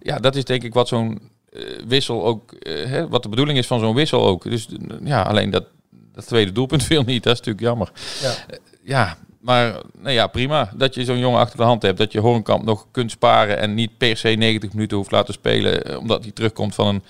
Ja, 0.00 0.18
dat 0.18 0.36
is 0.36 0.44
denk 0.44 0.62
ik 0.62 0.74
wat 0.74 0.88
zo'n 0.88 1.20
eh, 1.52 1.62
wissel 1.86 2.24
ook, 2.24 2.52
eh, 2.52 2.84
hè, 2.84 3.08
wat 3.08 3.22
de 3.22 3.28
bedoeling 3.28 3.58
is 3.58 3.66
van 3.66 3.80
zo'n 3.80 3.94
wissel 3.94 4.26
ook. 4.26 4.42
Dus 4.50 4.68
ja, 5.04 5.22
alleen 5.22 5.50
dat, 5.50 5.64
dat 6.12 6.26
tweede 6.26 6.52
doelpunt 6.52 6.82
viel 6.90 7.02
niet. 7.02 7.22
Dat 7.22 7.32
is 7.32 7.38
natuurlijk 7.38 7.66
jammer. 7.66 7.90
Ja. 8.20 8.30
Eh, 8.48 8.58
ja, 8.82 9.16
maar 9.40 9.80
nou 9.98 10.14
ja, 10.14 10.26
prima. 10.26 10.72
Dat 10.76 10.94
je 10.94 11.04
zo'n 11.04 11.18
jongen 11.18 11.40
achter 11.40 11.56
de 11.56 11.64
hand 11.64 11.82
hebt. 11.82 11.98
Dat 11.98 12.12
je 12.12 12.20
Horenkamp 12.20 12.64
nog 12.64 12.86
kunt 12.90 13.10
sparen 13.10 13.58
en 13.58 13.74
niet 13.74 13.98
per 13.98 14.16
se 14.16 14.28
90 14.28 14.72
minuten 14.72 14.96
hoeft 14.96 15.10
laten 15.10 15.34
spelen. 15.34 15.98
Omdat 15.98 16.22
hij 16.22 16.32
terugkomt 16.32 16.74
van 16.74 16.86
een 16.86 17.02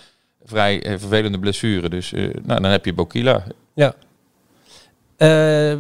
vrij 0.44 0.82
vervelende 0.98 1.38
blessure. 1.38 1.88
Dus 1.88 2.10
nou, 2.10 2.60
dan 2.60 2.64
heb 2.64 2.84
je 2.84 2.92
Bokila. 2.92 3.44
Ja. 3.74 3.94
Eh, 5.16 5.78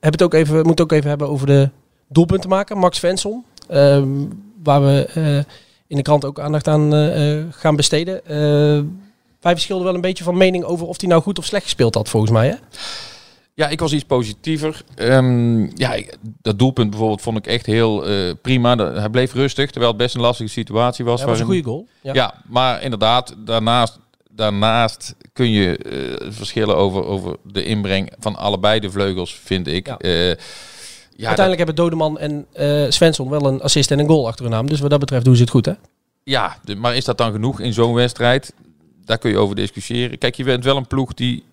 heb 0.00 0.12
het 0.12 0.22
ook 0.22 0.34
even, 0.34 0.56
moet 0.56 0.68
het 0.68 0.80
ook 0.80 0.92
even 0.92 1.08
hebben 1.08 1.28
over 1.28 1.46
de 1.46 1.70
doelpunten 2.08 2.48
maken. 2.50 2.78
Max 2.78 2.96
Svensson. 2.96 3.44
ehm, 3.68 4.08
waar 4.62 4.82
we 4.84 5.44
in 5.86 5.96
de 5.96 6.02
krant 6.02 6.24
ook 6.24 6.40
aandacht 6.40 6.68
aan 6.68 6.94
eh, 6.94 7.38
eh, 7.38 7.44
gaan 7.50 7.76
besteden. 7.76 8.26
Eh, 8.26 8.82
wij 9.40 9.52
verschilden 9.52 9.86
wel 9.86 9.94
een 9.94 10.00
beetje 10.00 10.24
van 10.24 10.36
mening 10.36 10.64
over 10.64 10.86
of 10.86 11.00
hij 11.00 11.08
nou 11.08 11.22
goed 11.22 11.38
of 11.38 11.44
slecht 11.44 11.64
gespeeld 11.64 11.94
had, 11.94 12.08
volgens 12.08 12.32
mij. 12.32 12.48
Hè? 12.48 12.54
Ja, 13.54 13.68
ik 13.68 13.80
was 13.80 13.92
iets 13.92 14.04
positiever. 14.04 14.84
Ehm, 14.94 15.60
ja, 15.76 16.02
dat 16.42 16.58
doelpunt 16.58 16.90
bijvoorbeeld 16.90 17.22
vond 17.22 17.38
ik 17.38 17.46
echt 17.46 17.66
heel 17.66 18.04
prima. 18.42 18.76
Hij 18.76 19.08
bleef 19.08 19.32
rustig, 19.32 19.70
terwijl 19.70 19.92
het 19.92 20.00
best 20.00 20.14
een 20.14 20.20
lastige 20.20 20.50
situatie 20.50 21.04
was. 21.04 21.20
Dat 21.20 21.28
was 21.28 21.38
een 21.38 21.44
goede 21.44 21.62
goal. 21.62 21.86
Ja. 22.00 22.12
Ja. 22.14 22.34
maar 22.46 22.82
inderdaad, 22.82 23.34
daarnaast 23.38 23.98
daarnaast 24.30 25.14
kun 25.32 25.50
je 25.50 25.78
verschillen 26.28 26.76
over, 26.76 27.04
over 27.04 27.36
de 27.42 27.64
inbreng 27.64 28.12
van 28.18 28.36
allebei 28.36 28.80
de 28.80 28.90
vleugels, 28.90 29.34
vind 29.34 29.66
ik. 29.66 29.86
Ja. 29.86 29.96
Ja, 29.98 30.36
Uiteindelijk 31.16 31.56
hebben 31.56 31.74
Dodeman 31.74 32.18
en 32.18 32.46
eh 32.52 32.84
Svensson 32.90 33.30
wel 33.30 33.46
een 33.46 33.60
assist 33.62 33.90
en 33.90 33.98
een 33.98 34.08
goal 34.08 34.26
achter 34.26 34.44
hun 34.44 34.54
naam. 34.54 34.66
Dus 34.68 34.80
wat 34.80 34.90
dat 34.90 35.00
betreft 35.00 35.24
doen 35.24 35.34
ze 35.36 35.40
het 35.42 35.50
goed, 35.50 35.66
hè? 35.66 35.72
Ja, 36.22 36.56
de- 36.64 36.76
maar 36.76 36.96
is 36.96 37.04
dat 37.04 37.18
dan 37.18 37.32
genoeg 37.32 37.60
in 37.60 37.72
zo'n 37.72 37.94
wedstrijd? 37.94 38.54
Daar 39.04 39.18
kun 39.18 39.30
je 39.30 39.38
over 39.38 39.56
discussiëren. 39.56 40.18
Kijk, 40.18 40.34
je 40.34 40.44
bent 40.44 40.64
wel 40.64 40.76
een 40.76 40.86
ploeg 40.86 41.14
die, 41.14 41.44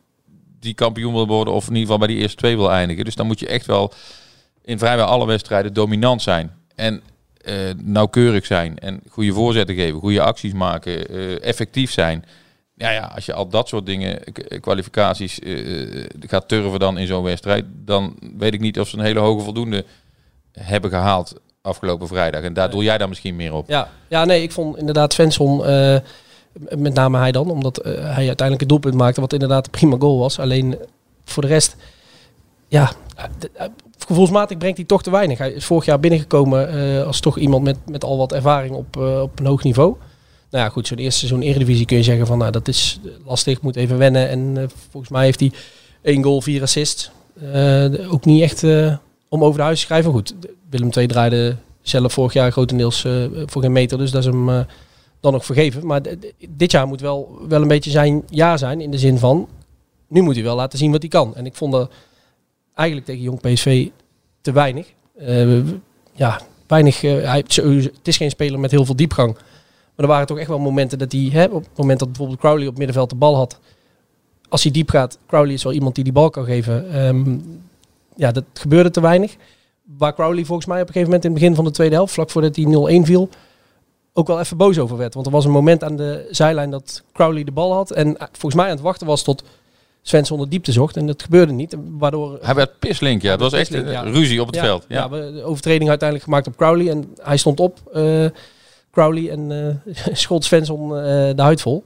die 0.60 0.74
kampioen 0.74 1.14
wil 1.14 1.28
worden, 1.28 1.54
of 1.54 1.64
in 1.64 1.70
ieder 1.76 1.82
geval 1.82 1.98
bij 1.98 2.08
die 2.08 2.18
eerste 2.18 2.38
twee 2.38 2.56
wil 2.56 2.72
eindigen. 2.72 3.06
Dus 3.06 3.16
dan 3.16 3.26
moet 3.28 3.40
je 3.40 3.48
echt 3.48 3.66
wel 3.66 3.94
in 4.64 4.78
vrijwel 4.80 5.06
alle 5.06 5.26
wedstrijden 5.26 5.74
dominant 5.74 6.22
zijn. 6.22 6.52
En 6.76 7.02
eh, 7.38 7.56
nauwkeurig 7.84 8.46
zijn. 8.46 8.80
En 8.80 9.02
goede 9.10 9.34
voorzetten 9.34 9.76
geven, 9.76 10.00
goede 10.00 10.22
acties 10.22 10.54
maken, 10.54 11.08
eh, 11.08 11.44
effectief 11.44 11.92
zijn. 11.92 12.26
Ja, 12.82 12.90
ja, 12.90 13.12
als 13.16 13.26
je 13.26 13.34
al 13.34 13.48
dat 13.48 13.68
soort 13.68 13.86
dingen, 13.86 14.20
k- 14.34 14.58
kwalificaties, 14.62 15.40
eh, 15.40 16.06
gaat 16.20 16.48
turven 16.48 16.80
dan 16.80 16.98
in 16.98 17.08
zo'n 17.08 17.24
wedstrijd, 17.24 17.66
dan 17.86 18.16
weet 18.38 18.54
ik 18.54 18.60
niet 18.60 18.80
of 18.80 18.88
ze 18.88 18.98
een 18.98 19.04
hele 19.04 19.20
hoge 19.20 19.44
voldoende 19.44 19.86
hebben 20.52 20.90
gehaald 20.90 21.34
afgelopen 21.62 22.08
vrijdag. 22.08 22.42
En 22.42 22.54
daar 22.54 22.70
doel 22.70 22.84
jij 22.84 22.98
dan 22.98 23.10
misschien 23.10 23.36
meer 23.36 23.54
op. 23.54 23.68
Ja, 23.70 23.90
ja 24.08 24.26
nee, 24.26 24.42
ik 24.44 24.52
vond 24.52 24.78
inderdaad 24.78 25.14
Svensson, 25.14 25.66
eh, 25.66 25.96
m- 26.70 26.82
met 26.82 26.94
name 26.94 27.18
hij 27.18 27.32
dan, 27.32 27.50
omdat 27.52 27.78
eh, 27.78 27.92
hij 27.94 28.04
uiteindelijk 28.28 28.60
het 28.60 28.70
doelpunt 28.70 28.94
maakte, 28.96 29.22
wat 29.22 29.34
inderdaad 29.34 29.66
een 29.66 29.72
prima 29.72 29.96
goal 30.00 30.20
was. 30.20 30.40
Alleen 30.40 30.74
eh, 30.80 30.86
voor 31.26 31.44
de 31.44 31.50
rest, 31.50 31.76
ja, 32.68 32.92
eh, 33.16 33.24
eh, 33.54 33.68
gevoelsmatig 34.08 34.58
brengt 34.58 34.78
hij 34.78 34.86
toch 34.86 35.04
te 35.04 35.12
weinig. 35.12 35.38
Hij 35.38 35.52
is 35.52 35.66
vorig 35.66 35.86
jaar 35.86 36.00
binnengekomen 36.00 36.70
eh, 37.00 37.06
als 37.06 37.20
toch 37.20 37.38
iemand 37.38 37.64
met, 37.64 37.78
met 37.86 38.04
al 38.04 38.18
wat 38.18 38.34
ervaring 38.34 38.76
op, 38.76 38.98
eh, 38.98 39.22
op 39.22 39.40
een 39.40 39.46
hoog 39.46 39.64
niveau. 39.64 39.96
Nou 40.52 40.64
ja, 40.64 40.70
goed, 40.70 40.88
zo'n 40.88 40.98
eerste 40.98 41.20
seizoen 41.20 41.42
Eredivisie 41.42 41.86
kun 41.86 41.98
je 41.98 42.04
zeggen 42.04 42.28
van, 42.28 42.38
nou, 42.38 42.52
dat 42.52 42.68
is 42.68 43.00
lastig, 43.26 43.62
moet 43.62 43.76
even 43.76 43.98
wennen. 43.98 44.30
En 44.30 44.58
eh, 44.58 44.64
volgens 44.90 45.12
mij 45.12 45.24
heeft 45.24 45.40
hij 45.40 45.52
één 46.02 46.24
goal, 46.24 46.42
vier 46.42 46.62
assists. 46.62 47.12
Eh, 47.52 48.14
ook 48.14 48.26
niet 48.26 48.42
echt 48.42 48.64
eh, 48.64 48.96
om 49.30 49.44
over 49.44 49.58
de 49.58 49.64
huis 49.64 49.80
te 49.80 49.86
schrijven. 49.86 50.12
Goed, 50.12 50.34
Willem 50.70 50.90
II 50.98 51.08
draaide 51.08 51.56
zelf 51.82 52.14
vorig 52.14 52.34
jaar 52.34 52.52
grotendeels 52.52 53.02
voor 53.46 53.62
geen 53.62 53.72
meter, 53.72 53.98
dus 53.98 54.12
dat 54.12 54.26
is 54.26 54.30
hem 54.30 54.66
dan 55.20 55.34
nog 55.34 55.46
vergeven. 55.46 55.86
Maar 55.86 56.02
dit 56.50 56.72
jaar 56.72 56.88
moet 56.88 57.02
wel, 57.02 57.40
wel 57.48 57.62
een 57.62 57.68
beetje 57.68 57.92
zijn 57.92 58.24
jaar 58.30 58.58
zijn, 58.58 58.82
in 58.82 58.92
de 58.92 58.98
zin 58.98 59.18
van, 59.18 59.48
nu 60.08 60.22
moet 60.22 60.36
hij 60.36 60.44
wel 60.44 60.56
laten 60.56 60.80
zien 60.80 60.92
wat 60.92 61.02
hij 61.02 61.10
kan. 61.10 61.36
En 61.36 61.46
ik 61.46 61.56
vond 61.56 61.72
dat 61.72 61.92
eigenlijk 62.74 63.08
tegen 63.08 63.22
Jong 63.22 63.42
PSV 63.42 63.88
te 64.42 64.52
weinig. 64.52 64.88
Ja, 66.14 66.42
weinig. 66.68 67.02
hij, 67.02 67.44
het 67.48 68.08
is 68.08 68.18
geen 68.18 68.30
speler 68.30 68.60
met 68.60 68.72
heel 68.72 68.86
veel 68.86 68.96
diepgang. 68.96 69.38
Maar 69.96 70.06
er 70.06 70.12
waren 70.12 70.28
toch 70.28 70.38
echt 70.38 70.48
wel 70.48 70.60
momenten 70.60 70.98
dat 70.98 71.12
hij, 71.12 71.30
hè, 71.32 71.46
op 71.46 71.64
het 71.64 71.78
moment 71.78 72.00
dat 72.00 72.08
bijvoorbeeld 72.08 72.40
Crowley 72.40 72.68
op 72.68 72.78
middenveld 72.78 73.10
de 73.10 73.16
bal 73.16 73.36
had, 73.36 73.60
als 74.50 74.64
hij 74.64 74.72
diep 74.72 74.90
gaat, 74.90 75.18
Crowley 75.28 75.54
is 75.54 75.64
wel 75.64 75.74
iemand 75.74 75.96
die 75.96 76.04
die 76.04 76.14
bal 76.14 76.30
kan 76.30 76.46
geven. 76.46 76.92
Ehm, 76.94 77.38
ja, 78.16 78.32
dat 78.32 78.44
gebeurde 78.54 78.92
te 78.92 79.02
weinig. 79.02 79.36
Waar 79.98 80.14
Crowley 80.14 80.46
volgens 80.46 80.68
mij 80.68 80.82
op 80.82 80.88
een 80.88 80.94
gegeven 80.94 81.10
moment 81.10 81.26
in 81.26 81.32
het 81.32 81.40
begin 81.40 81.56
van 81.56 81.66
de 81.66 81.72
tweede 81.72 81.96
helft, 81.96 82.14
vlak 82.14 82.30
voordat 82.30 82.56
hij 82.56 82.66
0-1 82.66 83.06
viel, 83.06 83.30
ook 84.14 84.28
wel 84.28 84.40
even 84.40 84.58
boos 84.58 84.80
over 84.80 84.98
werd. 84.98 85.14
Want 85.14 85.26
er 85.26 85.32
was 85.32 85.46
een 85.46 85.52
moment 85.52 85.84
aan 85.84 85.96
de 85.96 86.28
zijlijn 86.30 86.70
dat 86.70 87.04
Crowley 87.14 87.44
de 87.44 87.52
bal 87.52 87.74
had. 87.74 87.92
En 87.92 88.18
eh, 88.18 88.28
volgens 88.32 88.56
mij 88.56 88.66
aan 88.66 88.76
het 88.76 88.82
wachten 88.82 89.08
was 89.08 89.24
tot 89.24 89.44
Svensson 90.02 90.40
de 90.40 90.48
diepte 90.48 90.72
zocht. 90.72 90.98
En 90.98 91.08
dat 91.08 91.24
gebeurde 91.24 91.52
niet. 91.52 91.76
Waardoor 91.98 92.38
Hij 92.42 92.56
werd 92.56 92.80
pislink, 92.80 93.22
ja. 93.22 93.32
Het 93.32 93.40
was 93.40 93.54
echt 93.54 93.70
Pislink, 93.70 93.92
ja. 93.92 94.02
ruzie 94.02 94.42
op 94.42 94.48
het 94.48 94.56
ja, 94.56 94.62
veld. 94.62 94.86
Ja. 94.88 95.08
De 95.08 95.44
overtreding 95.44 95.90
uiteindelijk 95.90 96.30
gemaakt 96.30 96.48
op 96.48 96.56
Crowley. 96.56 96.90
En 96.90 97.14
hij 97.22 97.38
stond 97.38 97.60
op, 97.60 97.80
eh, 97.94 98.26
Crowley, 98.92 99.30
en 99.30 99.52
eh 99.86 99.94
schot 100.14 100.44
Svensson 100.44 100.98
eh, 100.98 101.04
de 101.36 101.42
huid 101.42 101.62
vol. 101.62 101.84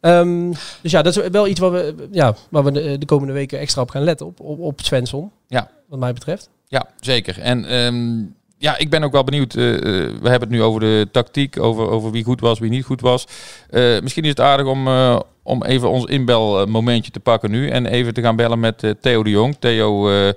Ehm, 0.00 0.50
dus 0.82 0.90
ja, 0.92 1.02
dat 1.02 1.16
is 1.16 1.28
wel 1.28 1.46
iets 1.46 1.60
waar 1.60 1.72
we, 1.72 1.94
ja, 2.10 2.34
waar 2.50 2.64
we 2.64 2.70
de, 2.72 2.98
de 2.98 3.06
komende 3.06 3.32
weken 3.32 3.58
extra 3.58 3.82
op 3.82 3.90
gaan 3.90 4.02
letten. 4.02 4.26
Op, 4.26 4.40
op, 4.40 4.60
op 4.60 4.80
Svensson, 4.80 5.30
Ja. 5.48 5.70
wat 5.88 5.98
mij 5.98 6.12
betreft. 6.12 6.50
Ja, 6.68 6.86
zeker. 7.00 7.40
En 7.40 7.64
ehm, 7.64 8.16
ja, 8.58 8.78
ik 8.78 8.90
ben 8.90 9.02
ook 9.02 9.12
wel 9.12 9.24
benieuwd. 9.24 9.54
eh, 9.54 9.74
eh, 9.74 9.80
we 10.20 10.28
hebben 10.28 10.48
het 10.48 10.50
nu 10.50 10.62
over 10.62 10.80
de 10.80 11.08
tactiek, 11.12 11.60
over, 11.60 11.88
over 11.88 12.10
wie 12.10 12.24
goed 12.24 12.40
was, 12.40 12.58
wie 12.58 12.70
niet 12.70 12.84
goed 12.84 13.00
was. 13.00 13.26
Eh, 13.70 14.00
misschien 14.00 14.22
is 14.22 14.28
het 14.28 14.40
aardig 14.40 14.66
om, 14.66 14.86
eh, 14.86 15.20
om 15.42 15.64
even 15.64 15.90
ons 15.90 16.04
inbelmomentje 16.04 17.10
te 17.10 17.20
pakken 17.20 17.50
nu. 17.50 17.68
En 17.68 17.86
even 17.86 18.14
te 18.14 18.20
gaan 18.22 18.36
bellen 18.36 18.60
met 18.60 18.82
eh, 18.82 18.90
Theo 19.00 19.22
de 19.22 19.30
Jong. 19.30 19.56
Theo, 19.58 20.08
eh, 20.10 20.32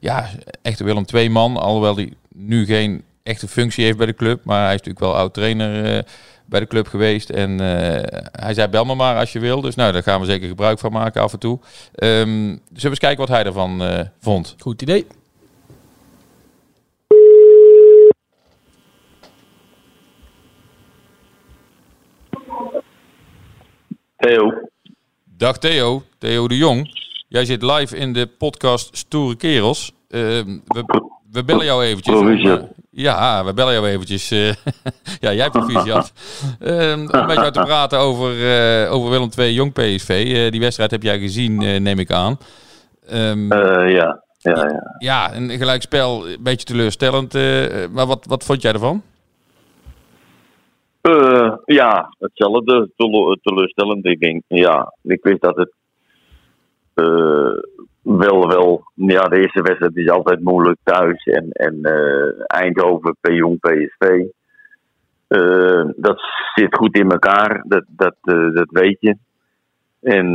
ja, 0.00 0.30
echt 0.62 0.80
een 0.80 0.86
Willem 0.86 1.04
twee 1.06 1.30
man. 1.30 1.56
Alhoewel 1.56 1.96
hij 1.96 2.12
nu 2.34 2.64
geen 2.66 3.02
echte 3.24 3.48
functie 3.48 3.84
heeft 3.84 3.96
bij 3.96 4.06
de 4.06 4.14
club. 4.14 4.44
Maar 4.44 4.64
hij 4.64 4.74
is 4.74 4.80
natuurlijk 4.80 5.04
wel 5.04 5.16
oud-trainer 5.16 5.84
eh, 5.84 6.02
bij 6.46 6.60
de 6.60 6.66
club 6.66 6.86
geweest. 6.86 7.30
En 7.30 7.60
eh, 7.60 8.20
hij 8.32 8.54
zei, 8.54 8.68
bel 8.68 8.84
me 8.84 8.94
maar 8.94 9.16
als 9.16 9.32
je 9.32 9.38
wil. 9.38 9.60
Dus 9.60 9.74
nou, 9.74 9.92
daar 9.92 10.02
gaan 10.02 10.20
we 10.20 10.26
zeker 10.26 10.48
gebruik 10.48 10.78
van 10.78 10.92
maken 10.92 11.22
af 11.22 11.32
en 11.32 11.38
toe. 11.38 11.58
Ehm, 11.94 12.28
zullen 12.28 12.60
we 12.68 12.88
eens 12.88 12.98
kijken 12.98 13.18
wat 13.18 13.28
hij 13.28 13.44
ervan 13.44 13.82
eh, 13.82 14.00
vond. 14.20 14.54
Goed 14.58 14.82
idee. 14.82 15.06
Theo. 24.16 24.52
Dag 25.24 25.58
Theo, 25.58 26.02
Theo 26.18 26.48
de 26.48 26.56
Jong. 26.56 27.02
Jij 27.28 27.44
zit 27.44 27.62
live 27.62 27.96
in 27.96 28.12
de 28.12 28.26
podcast 28.26 28.96
Stoere 28.96 29.36
Kerels. 29.36 29.92
Ehm, 30.08 30.58
we, 30.66 31.10
we 31.30 31.44
bellen 31.44 31.64
jou 31.64 31.84
eventjes. 31.84 32.73
Ja, 32.94 33.44
we 33.44 33.54
bellen 33.54 33.72
jou 33.72 33.86
eventjes. 33.88 34.30
eh, 34.30 34.52
ja, 35.20 35.32
jij 35.32 35.50
proficiat. 35.50 36.12
Ehm 36.60 36.98
om 37.00 37.26
met 37.26 37.36
jou 37.36 37.50
te 37.50 37.60
praten 37.70 37.98
over, 37.98 38.30
eh, 38.84 38.92
over 38.92 39.10
Willem 39.10 39.28
II 39.38 39.52
Jong 39.54 39.72
PSV. 39.72 40.08
Eh, 40.34 40.50
die 40.50 40.60
wedstrijd 40.60 40.90
heb 40.90 41.02
jij 41.02 41.18
gezien, 41.18 41.82
neem 41.82 41.98
ik 41.98 42.10
aan. 42.10 42.38
Ehm, 43.08 43.52
Eh, 43.52 43.92
ja. 43.92 44.22
Ja, 44.38 44.54
ja. 44.68 44.96
ja, 44.98 45.34
een 45.36 45.50
gelijkspel, 45.50 46.28
een 46.28 46.36
beetje 46.40 46.66
teleurstellend. 46.66 47.32
maar 47.92 48.06
wat, 48.06 48.24
wat 48.28 48.44
vond 48.44 48.62
jij 48.62 48.72
ervan? 48.72 49.02
Ja, 51.64 52.14
hetzelfde. 52.18 52.90
Tele- 52.96 53.38
teleurstellend. 53.42 54.06
Ik 54.06 54.20
denk, 54.20 54.42
ja, 54.48 54.94
ik 55.02 55.22
wist 55.22 55.40
dat 55.40 55.56
het 55.56 55.72
wel, 58.04 58.48
wel. 58.48 58.84
Ja, 58.94 59.22
de 59.22 59.40
eerste 59.40 59.62
wedstrijd 59.62 59.96
is 59.96 60.08
altijd 60.08 60.40
moeilijk 60.40 60.78
thuis. 60.82 61.24
En, 61.24 61.50
en 61.50 61.82
eh, 61.82 62.32
Eindhoven, 62.46 63.16
Jong, 63.20 63.60
PSV. 63.60 64.24
Eh, 65.26 65.88
dat 65.96 66.20
zit 66.54 66.76
goed 66.76 66.96
in 66.96 67.10
elkaar. 67.10 67.64
Dat, 67.66 67.84
dat, 67.88 68.16
eh, 68.22 68.54
dat 68.54 68.70
weet 68.70 68.96
je. 69.00 69.16
En, 70.00 70.32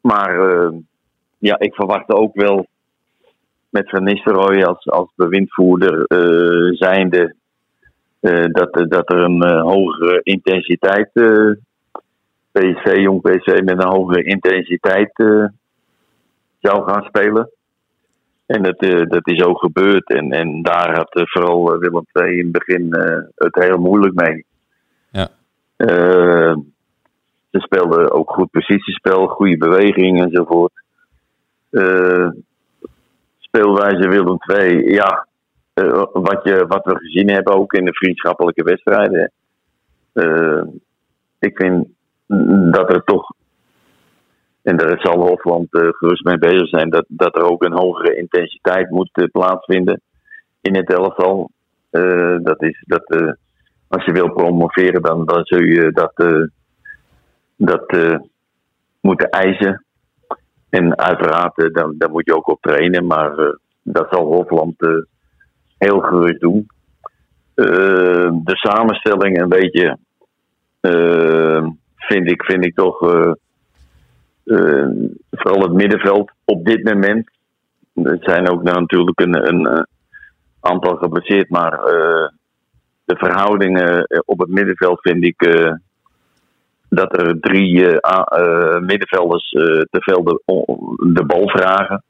maar 0.00 0.34
ja, 1.38 1.58
ik 1.58 1.74
verwachtte 1.74 2.14
ook 2.14 2.34
wel 2.34 2.66
met 3.68 3.90
Van 3.90 4.04
Nistelrooy 4.04 4.62
als, 4.62 4.88
als 4.88 5.12
bewindvoerder 5.16 6.04
zijnde 6.76 7.34
dat, 8.50 8.84
dat 8.88 9.12
er 9.12 9.18
een 9.18 9.42
hogere 9.60 10.20
intensiteit, 10.22 11.10
PSV, 12.52 12.96
jong 12.96 13.20
PSV 13.20 13.60
met 13.62 13.82
een 13.82 13.88
hogere 13.88 14.22
intensiteit 14.22 15.12
zou 16.60 16.90
gaan 16.90 17.02
spelen. 17.02 17.50
En 18.50 18.62
dat, 18.62 18.76
eh, 18.76 19.02
dat 19.08 19.28
is 19.28 19.42
ook 19.42 19.58
gebeurd. 19.58 20.08
En, 20.08 20.30
en 20.30 20.62
daar 20.62 20.96
had 20.96 21.14
eh, 21.14 21.22
vooral 21.26 21.72
eh, 21.72 21.78
Willem 21.78 22.06
II 22.12 22.38
in 22.38 22.42
het 22.44 22.52
begin 22.52 22.94
het 23.34 23.54
heel 23.54 23.78
moeilijk 23.78 24.14
mee. 24.14 24.44
Ja. 25.10 25.28
Ze 27.50 27.58
speelden 27.60 28.12
ook 28.12 28.30
goed 28.30 28.50
positiespel, 28.50 29.26
goede 29.26 29.56
beweging 29.56 30.22
enzovoort. 30.22 30.72
Speelwijze 33.38 34.08
Willem 34.08 34.38
II, 34.46 34.92
ja, 34.92 35.26
wat, 36.12 36.40
je, 36.42 36.64
wat 36.68 36.84
we 36.84 36.96
gezien 36.96 37.30
hebben 37.30 37.54
ook 37.54 37.72
in 37.72 37.84
de 37.84 37.94
vriendschappelijke 37.94 38.62
wedstrijden. 38.62 39.32
Ik 41.38 41.56
vind 41.56 41.88
dat 42.72 42.92
er 42.92 43.04
toch, 43.04 43.32
en 44.70 44.76
daar 44.76 45.00
zal 45.00 45.26
Hofland 45.26 45.74
eh, 45.74 45.88
gerust 45.90 46.24
mee 46.24 46.38
bezig 46.38 46.68
zijn, 46.68 46.90
dat, 46.90 47.04
dat 47.08 47.36
er 47.36 47.42
ook 47.42 47.62
een 47.62 47.78
hogere 47.78 48.16
intensiteit 48.16 48.90
moet 48.90 49.10
eh, 49.12 49.24
plaatsvinden 49.32 50.00
in 50.60 50.76
het 50.76 50.92
elftal. 50.92 51.50
Eh, 51.90 52.36
dat 52.42 52.62
is 52.62 52.84
dat, 52.86 53.36
als 53.88 54.04
je 54.04 54.12
wil 54.12 54.32
promoveren, 54.32 55.02
dan, 55.02 55.24
dan 55.26 55.44
zul 55.44 55.62
je 55.62 55.92
dat, 55.92 56.44
dat 57.56 58.18
moeten 59.00 59.28
eisen. 59.28 59.84
En 60.68 60.98
uiteraard, 60.98 61.74
dan, 61.74 61.94
dan 61.98 62.10
moet 62.10 62.26
je 62.26 62.36
ook 62.36 62.48
op 62.48 62.60
trainen, 62.60 63.06
maar 63.06 63.56
dat 63.82 64.06
zal 64.10 64.24
Hofland 64.24 64.74
heel 65.78 66.00
gerust 66.00 66.40
doen. 66.40 66.66
De 67.54 68.56
samenstelling 68.56 69.40
een 69.40 69.48
beetje, 69.48 69.98
vind, 71.96 72.30
ik, 72.30 72.44
vind 72.44 72.64
ik 72.64 72.74
toch, 72.74 72.98
vooral 75.30 75.62
het 75.62 75.72
middenveld 75.72 76.30
op 76.44 76.64
dit 76.64 76.84
moment. 76.84 77.30
Er 77.94 78.18
zijn 78.20 78.48
ook 78.48 78.62
natuurlijk 78.62 79.20
een, 79.20 79.48
een 79.48 79.66
eh, 79.66 79.82
aantal 80.60 80.96
geblesseerd, 80.96 81.48
maar 81.50 81.72
eh, 81.72 82.28
de 83.04 83.16
verhoudingen 83.16 84.04
eh, 84.04 84.20
op 84.24 84.38
het 84.38 84.48
middenveld 84.48 85.00
vind 85.00 85.24
ik, 85.24 85.68
dat 86.88 87.16
er 87.16 87.40
drie 87.40 87.74
middenvelders 88.80 89.50
te 89.50 89.98
veel 90.00 90.24
de, 90.24 90.42
de 91.12 91.24
bal 91.24 91.48
vragen. 91.48 92.02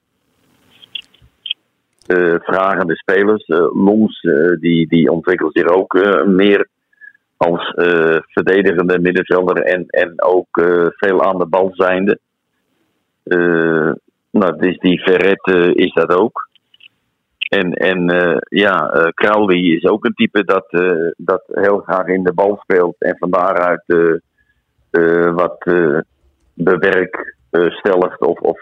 Eh, 2.11 2.35
vragende 2.41 2.97
spelers. 2.97 3.45
Eh, 3.45 3.67
Lons 3.73 4.21
eh, 4.21 4.61
die, 4.61 4.89
die 4.89 5.11
ontwikkelt 5.11 5.53
zich 5.53 5.67
ook 5.67 5.93
meer 6.27 6.69
als 7.41 7.75
eh, 7.75 8.17
verdedigende 8.21 8.99
middenvelder 8.99 9.63
en, 9.63 9.85
en 9.87 10.23
ook 10.23 10.57
eh, 10.57 10.87
veel 10.91 11.23
aan 11.23 11.39
de 11.39 11.47
bal 11.47 11.71
zijnde. 11.73 12.19
Eh, 13.23 13.93
nou, 14.31 14.57
dus 14.59 14.79
die 14.79 15.01
Verret 15.01 15.47
eh, 15.47 15.69
is 15.75 15.93
dat 15.93 16.11
ook. 16.11 16.49
En, 17.49 17.73
en 17.73 18.07
ja, 18.49 18.91
Crowley 19.15 19.59
is 19.59 19.85
ook 19.85 20.05
een 20.05 20.15
type 20.15 20.45
dat, 20.45 20.67
dat 21.17 21.43
heel 21.47 21.79
graag 21.79 22.07
in 22.07 22.23
de 22.23 22.33
bal 22.33 22.59
speelt 22.63 22.97
en 22.99 23.17
van 23.19 23.31
daaruit 23.31 23.85
wat 25.35 25.65
bewerkstelligt 26.55 28.21
of, 28.21 28.39
of 28.39 28.59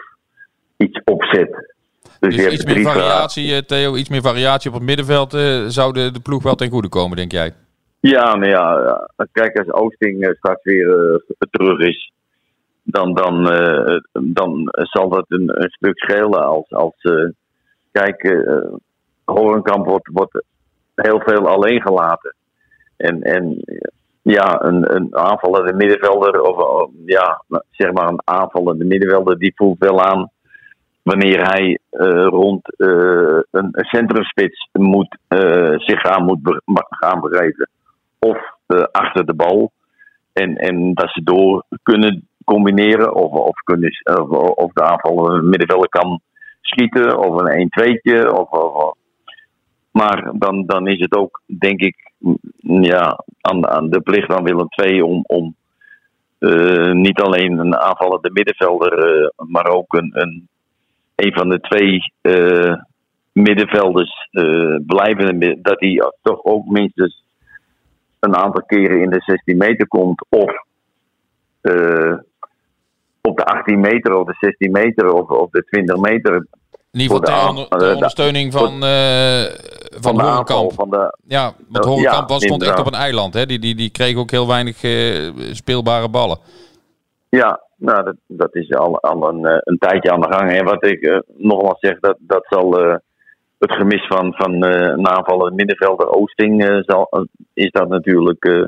iets 0.77 1.01
opzet. 1.05 1.75
Dus, 2.19 2.35
Dus 2.35 2.53
iets 2.53 2.65
meer 2.65 2.81
variatie, 2.81 3.65
Theo, 3.65 3.95
iets 3.95 4.09
meer 4.09 4.21
variatie 4.21 4.69
op 4.69 4.75
het 4.75 4.85
middenveld 4.85 5.31
zou 5.67 5.93
de, 5.93 6.11
de 6.11 6.19
ploeg 6.19 6.43
wel 6.43 6.55
ten 6.55 6.69
goede 6.69 6.89
komen, 6.89 7.17
denk 7.17 7.31
jij? 7.31 7.53
Ja, 8.01 8.35
nou 8.35 8.49
ja, 8.49 9.07
kijk, 9.31 9.57
als 9.57 9.71
Oosting 9.71 10.23
eh, 10.23 10.33
straks 10.33 10.63
weer 10.63 11.13
eh, 11.13 11.47
terug 11.51 11.79
is, 11.79 12.11
dan, 12.83 13.13
dan, 13.13 13.51
eh, 13.51 13.97
dan 14.11 14.61
zal 14.71 15.09
dat 15.09 15.25
een, 15.27 15.61
een 15.63 15.69
stuk 15.69 15.97
schelen. 15.97 16.43
Als, 16.43 16.69
als 16.71 16.95
kijk, 17.91 18.43
Horenkamp 19.25 19.85
wordt, 19.85 20.09
wordt 20.13 20.43
heel 20.95 21.19
veel 21.19 21.47
alleen 21.47 21.81
gelaten. 21.81 22.35
En, 22.97 23.21
en 23.21 23.63
ja, 24.21 24.63
een, 24.63 24.95
een 24.95 25.15
aanvallende 25.15 25.73
middenvelder, 25.73 26.41
of 26.41 26.89
ja, 27.05 27.43
zeg 27.71 27.91
maar 27.91 28.07
een 28.07 28.21
aanvallende 28.23 28.85
middenvelder, 28.85 29.37
die 29.39 29.53
voelt 29.55 29.79
wel 29.79 30.01
aan 30.01 30.29
wanneer 31.01 31.47
hij 31.47 31.79
eh, 31.89 32.25
rond 32.25 32.75
eh, 32.75 33.39
een, 33.51 33.69
centrumspits 33.73 34.69
moet, 34.71 35.17
eh, 35.27 35.73
zich 35.77 36.03
aan 36.03 36.23
moet 36.23 36.41
be- 36.41 36.61
gaan 36.89 37.19
begeven 37.19 37.69
of 38.19 38.37
eh, 38.67 38.83
achter 38.91 39.25
de 39.25 39.33
bal. 39.33 39.71
En, 40.33 40.55
en 40.55 40.93
dat 40.93 41.11
ze 41.11 41.23
door 41.23 41.63
kunnen 41.83 42.27
combineren. 42.43 43.15
Of, 43.15 43.31
of, 43.31 43.59
kunnen, 43.63 43.91
of, 44.55 44.71
de 44.73 44.83
aanvallende 44.83 45.41
middenvelder 45.41 45.89
kan 45.89 46.19
schieten. 46.61 47.17
Of 47.17 47.41
een 47.41 47.71
1-2'tje. 47.79 48.31
Of, 48.31 48.49
of, 48.49 48.93
maar 49.91 50.31
dan, 50.33 50.65
dan 50.65 50.87
is 50.87 50.99
het 50.99 51.15
ook, 51.15 51.41
denk 51.45 51.81
ik, 51.81 52.11
ja, 52.81 53.23
aan, 53.41 53.67
aan 53.67 53.89
de 53.89 54.01
plicht 54.01 54.33
van 54.33 54.43
Willem 54.43 54.67
II 54.75 55.01
om, 55.01 55.23
om 55.27 55.55
eh, 56.39 56.91
niet 56.91 57.21
alleen 57.21 57.57
een 57.57 57.75
aanvallende 57.77 58.29
middenvelder, 58.31 58.93
eh, 58.93 59.29
maar 59.35 59.67
ook 59.67 59.93
een, 59.93 60.11
een, 60.13 60.47
een 61.15 61.33
van 61.33 61.49
de 61.49 61.59
twee 61.59 62.13
eh, 62.21 62.75
middenvelders, 63.31 64.27
blijvende, 64.85 65.33
mid- 65.33 65.63
dat 65.63 65.79
hij 65.79 66.11
toch 66.21 66.43
ook 66.43 66.65
minstens 66.65 67.23
een 68.19 68.35
aantal 68.35 68.63
keren 68.65 69.01
in 69.01 69.09
de 69.09 69.21
16 69.21 69.57
meter 69.57 69.87
komt. 69.87 70.25
Of 70.29 70.51
eh, 71.61 72.13
op 73.21 73.37
de 73.37 73.45
18 73.45 73.79
meter 73.79 74.15
of 74.15 74.25
de 74.25 74.35
16 74.39 74.71
meter 74.71 75.13
of, 75.13 75.29
of 75.29 75.49
de 75.49 75.63
20 75.63 75.97
meter. 75.97 76.47
In 76.91 76.99
ieder 76.99 77.17
geval 77.17 77.53
de 77.53 77.67
eh, 77.69 77.79
de- 77.79 77.93
ondersteuning 77.93 78.53
van, 78.53 78.83
eh 78.83 79.43
van, 79.99 80.15
de 80.15 80.23
Horenkamp. 80.23 80.73
van 80.73 80.89
de. 80.89 81.17
Ja, 81.27 81.53
want 81.67 81.85
Horenkamp 81.85 82.29
was, 82.29 82.43
stond 82.43 82.63
echt 82.63 82.79
op 82.79 82.85
een 82.85 82.93
eiland. 82.93 83.33
Hè? 83.33 83.45
Die, 83.45 83.59
die, 83.59 83.75
die 83.75 83.89
kreeg 83.89 84.17
ook 84.17 84.31
heel 84.31 84.47
weinig 84.47 84.77
speelbare 85.51 86.09
ballen. 86.09 86.37
Ja, 87.29 87.61
nou, 87.75 88.03
dat, 88.03 88.15
dat 88.27 88.55
is 88.55 88.73
al, 88.73 88.99
al 88.99 89.29
een, 89.29 89.61
een 89.63 89.77
tijdje 89.77 90.11
aan 90.11 90.21
de 90.21 90.33
gang. 90.33 90.51
En 90.51 90.65
wat 90.65 90.85
ik 90.85 91.23
nogmaals 91.37 91.79
zeg, 91.79 91.99
dat, 91.99 92.15
dat 92.19 92.45
zal 92.49 92.99
het 93.59 93.71
gemis 93.71 94.07
van, 94.07 94.33
van 94.33 94.63
eh 94.63 94.87
een 94.97 95.07
aanvallende 95.07 95.55
middenvelder 95.55 96.09
Oosting, 96.09 96.63
eh, 96.63 96.77
zal, 96.81 97.07
eh, 97.09 97.21
is 97.53 97.71
dat 97.71 97.89
natuurlijk, 97.89 98.43
eh, 98.45 98.63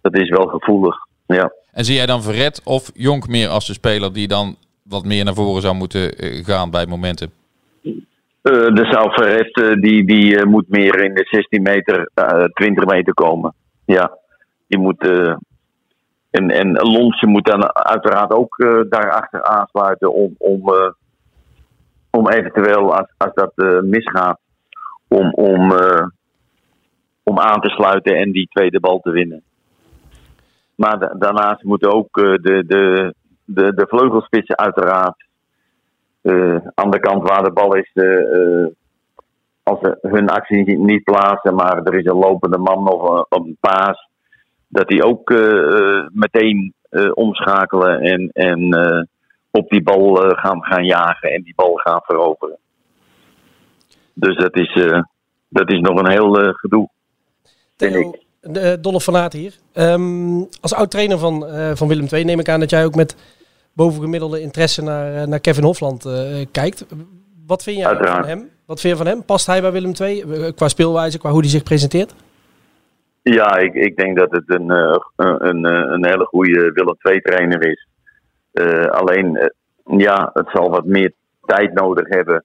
dat 0.00 0.16
is 0.16 0.28
wel 0.28 0.46
gevoelig. 0.46 0.96
Ja. 1.26 1.52
En 1.72 1.84
zie 1.84 1.94
jij 1.94 2.06
dan 2.06 2.22
Verret 2.22 2.60
of 2.64 2.90
Jonk 2.94 3.28
meer 3.28 3.48
als 3.48 3.66
de 3.66 3.72
speler 3.72 4.12
die 4.12 4.28
dan 4.28 4.56
wat 4.82 5.04
meer 5.04 5.24
naar 5.24 5.34
voren 5.34 5.62
zou 5.62 5.74
moeten 5.74 6.12
eh, 6.12 6.44
gaan 6.44 6.70
bij 6.70 6.86
momenten? 6.86 7.30
Eh, 8.42 8.52
de 8.52 8.88
zou 8.90 9.12
Verret, 9.12 9.56
eh, 9.56 9.72
die, 9.80 10.04
die 10.06 10.36
eh, 10.36 10.46
moet 10.46 10.68
meer 10.68 11.04
in 11.04 11.14
de 11.14 11.26
16 11.30 11.62
meter, 11.62 12.10
eh 12.14 12.44
20 12.44 12.84
meter 12.84 13.14
komen. 13.14 13.54
Ja, 13.84 14.18
die 14.66 14.78
moet. 14.78 15.08
eh, 15.08 15.34
en, 16.30 16.50
en 16.50 16.72
Lonsje 16.72 17.26
moet 17.26 17.44
dan 17.44 17.74
uiteraard 17.74 18.32
ook 18.32 18.58
eh, 18.58 18.80
daarachter 18.88 19.42
aansluiten 19.42 20.12
om, 20.12 20.34
om, 20.38 20.68
eh, 20.68 20.90
om 22.10 22.28
eventueel, 22.28 22.94
als, 22.94 23.12
als 23.16 23.34
dat 23.34 23.52
eh, 23.54 23.80
misgaat, 23.80 24.38
om, 25.08 25.32
om, 25.32 25.72
eh, 25.72 26.06
om 27.22 27.38
aan 27.38 27.60
te 27.60 27.68
sluiten 27.68 28.16
en 28.16 28.32
die 28.32 28.48
tweede 28.48 28.80
bal 28.80 29.00
te 29.00 29.10
winnen. 29.10 29.42
Maar 30.74 30.98
da- 30.98 31.14
daarnaast 31.18 31.62
moeten 31.62 31.92
ook 31.92 32.16
eh, 32.16 32.24
de, 32.24 32.64
de, 32.66 33.14
de, 33.44 33.74
de 33.74 33.86
vleugelspitsen 33.88 34.58
uiteraard 34.58 35.28
aan 36.74 36.90
de 36.90 37.00
kant 37.00 37.28
waar 37.28 37.42
de 37.42 37.52
bal 37.52 37.74
is, 37.74 37.92
als 39.62 39.78
ze 39.80 39.98
hun 40.00 40.28
actie 40.28 40.78
niet- 40.78 41.04
plaatsen, 41.04 41.54
maar 41.54 41.82
er 41.82 41.94
is 41.94 42.04
een 42.04 42.16
lopende 42.16 42.58
man 42.58 42.88
of 42.88 43.08
een, 43.08 43.26
een 43.28 43.56
paas, 43.60 44.08
dat 44.68 44.88
die 44.88 45.04
ook 45.04 45.30
meteen 46.12 46.74
omschakelen 47.14 48.00
en, 48.00 48.28
en 48.32 48.68
op 49.50 49.68
die 49.68 49.82
bal 49.82 50.24
eh, 50.24 50.38
gaan, 50.38 50.64
gaan 50.64 50.84
jagen 50.84 51.30
en 51.30 51.42
die 51.42 51.54
bal 51.56 51.74
gaan 51.74 52.00
veroveren. 52.02 52.58
Dus 54.14 54.36
dat 54.36 54.56
is, 54.56 54.74
eh, 54.74 55.02
dat 55.48 55.70
is 55.70 55.80
nog 55.80 55.98
een 55.98 56.10
heel 56.10 56.40
eh, 56.40 56.54
gedoe. 56.54 56.88
Theo, 57.76 58.98
van 58.98 59.16
Aert 59.16 59.32
hier. 59.32 59.54
Ehm, 59.72 60.40
als 60.60 60.74
oud-trainer 60.74 61.18
van, 61.18 61.44
van 61.76 61.88
Willem 61.88 62.06
II 62.12 62.24
neem 62.24 62.38
ik 62.38 62.48
aan 62.48 62.60
dat 62.60 62.70
jij 62.70 62.84
ook 62.84 62.94
met 62.94 63.16
bovengemiddelde 63.72 64.40
interesse 64.40 64.82
naar, 64.82 65.28
naar 65.28 65.40
Kevin 65.40 65.64
Hofland 65.64 66.08
kijkt. 66.52 66.86
Wat 67.46 67.62
vind 67.62 67.76
jij 67.76 67.86
Uiteraard. 67.86 68.18
van 68.18 68.28
hem? 68.28 68.50
Wat 68.66 68.80
vind 68.80 68.92
je 68.98 69.04
van 69.04 69.12
hem? 69.12 69.24
Past 69.24 69.46
hij 69.46 69.60
bij 69.60 69.72
Willem 69.72 69.92
II 70.00 70.52
qua 70.52 70.68
speelwijze, 70.68 71.18
qua 71.18 71.30
hoe 71.30 71.40
hij 71.40 71.48
zich 71.48 71.62
presenteert? 71.62 72.14
Ja, 73.22 73.56
ik, 73.56 73.74
ik 73.74 73.96
denk 73.96 74.18
dat 74.18 74.30
het 74.30 74.44
een, 74.46 74.70
een, 74.70 75.48
een, 75.48 75.64
een 75.64 76.06
hele 76.06 76.24
goede 76.24 76.70
Willem 76.72 76.96
II-trainer 77.02 77.66
is. 77.70 77.89
Eh, 78.52 78.84
alleen, 78.84 79.36
eh, 79.36 79.48
ja, 79.98 80.30
het 80.32 80.50
zal 80.52 80.70
wat 80.70 80.84
meer 80.84 81.12
tijd 81.46 81.72
nodig 81.72 82.08
hebben 82.08 82.44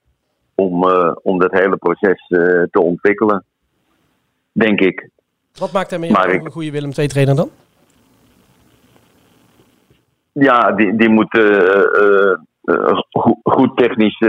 om, 0.56 0.90
eh, 0.90 1.16
om 1.22 1.40
dat 1.40 1.52
hele 1.52 1.78
proces 1.78 2.26
te 2.72 2.82
ontwikkelen. 2.82 3.44
Denk 4.52 4.80
ik. 4.80 5.10
Wat 5.60 5.72
maakt 5.72 5.92
hem 5.92 6.04
een 6.04 6.52
goede 6.52 6.72
Willem 6.72 6.92
II-trainer 6.98 7.36
dan? 7.36 7.50
Ja, 10.32 10.72
die, 10.72 10.96
die 10.96 11.10
moet 11.10 11.38
go- 13.10 13.40
goed 13.44 13.78
technisch 13.78 14.24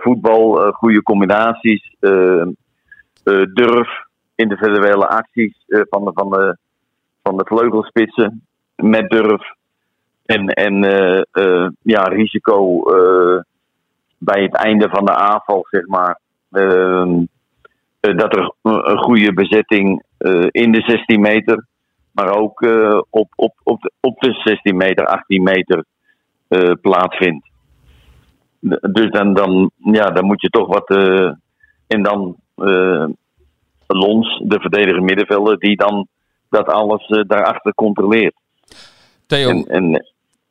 voetbal, 0.00 0.72
goede 0.72 1.02
combinaties, 1.02 1.96
durf, 3.54 3.88
individuele 4.34 5.06
acties 5.06 5.64
van, 5.66 6.04
de, 6.04 6.10
van, 6.14 6.30
de, 6.30 6.56
van 7.22 7.36
de 7.36 7.44
vleugelspitsen 7.44 8.46
met 8.74 9.10
durf. 9.10 9.55
En, 10.26 10.46
en 10.48 10.84
eh, 10.84 11.22
eh, 11.32 11.68
ja, 11.82 12.02
risico 12.02 12.82
eh, 12.82 13.40
bij 14.18 14.42
het 14.42 14.54
einde 14.54 14.88
van 14.88 15.04
de 15.04 15.14
aanval, 15.14 15.66
zeg 15.70 15.86
maar. 15.86 16.20
Ehm, 16.50 17.24
eh, 18.00 18.16
dat 18.16 18.36
er 18.36 18.52
een 18.62 18.98
goede 18.98 19.32
bezetting 19.32 20.04
in 20.50 20.72
de 20.72 20.80
16 20.80 21.20
meter 21.20 21.66
maar 22.12 22.36
ook 22.36 22.60
op, 23.10 23.32
op, 23.34 23.52
op, 23.62 23.82
de, 23.82 23.92
op 24.00 24.20
de 24.20 24.32
16 24.32 24.76
meter, 24.76 25.06
18 25.06 25.42
meter 25.42 25.84
plaatsvindt. 26.80 27.48
Dus 28.80 29.10
dan, 29.10 29.34
dan, 29.34 29.70
ja, 29.76 30.10
dan 30.10 30.24
moet 30.24 30.40
je 30.40 30.48
toch 30.48 30.66
wat. 30.66 30.90
en 31.86 32.02
dan 32.02 32.36
Lons, 33.86 34.42
de 34.44 34.60
verdediger 34.60 35.02
middenvelder, 35.02 35.58
die 35.58 35.76
dan 35.76 36.06
dat 36.48 36.66
alles 36.66 37.24
daarachter 37.26 37.74
controleert. 37.74 38.34
Theo, 39.26 39.48
En, 39.48 39.64
en 39.66 40.04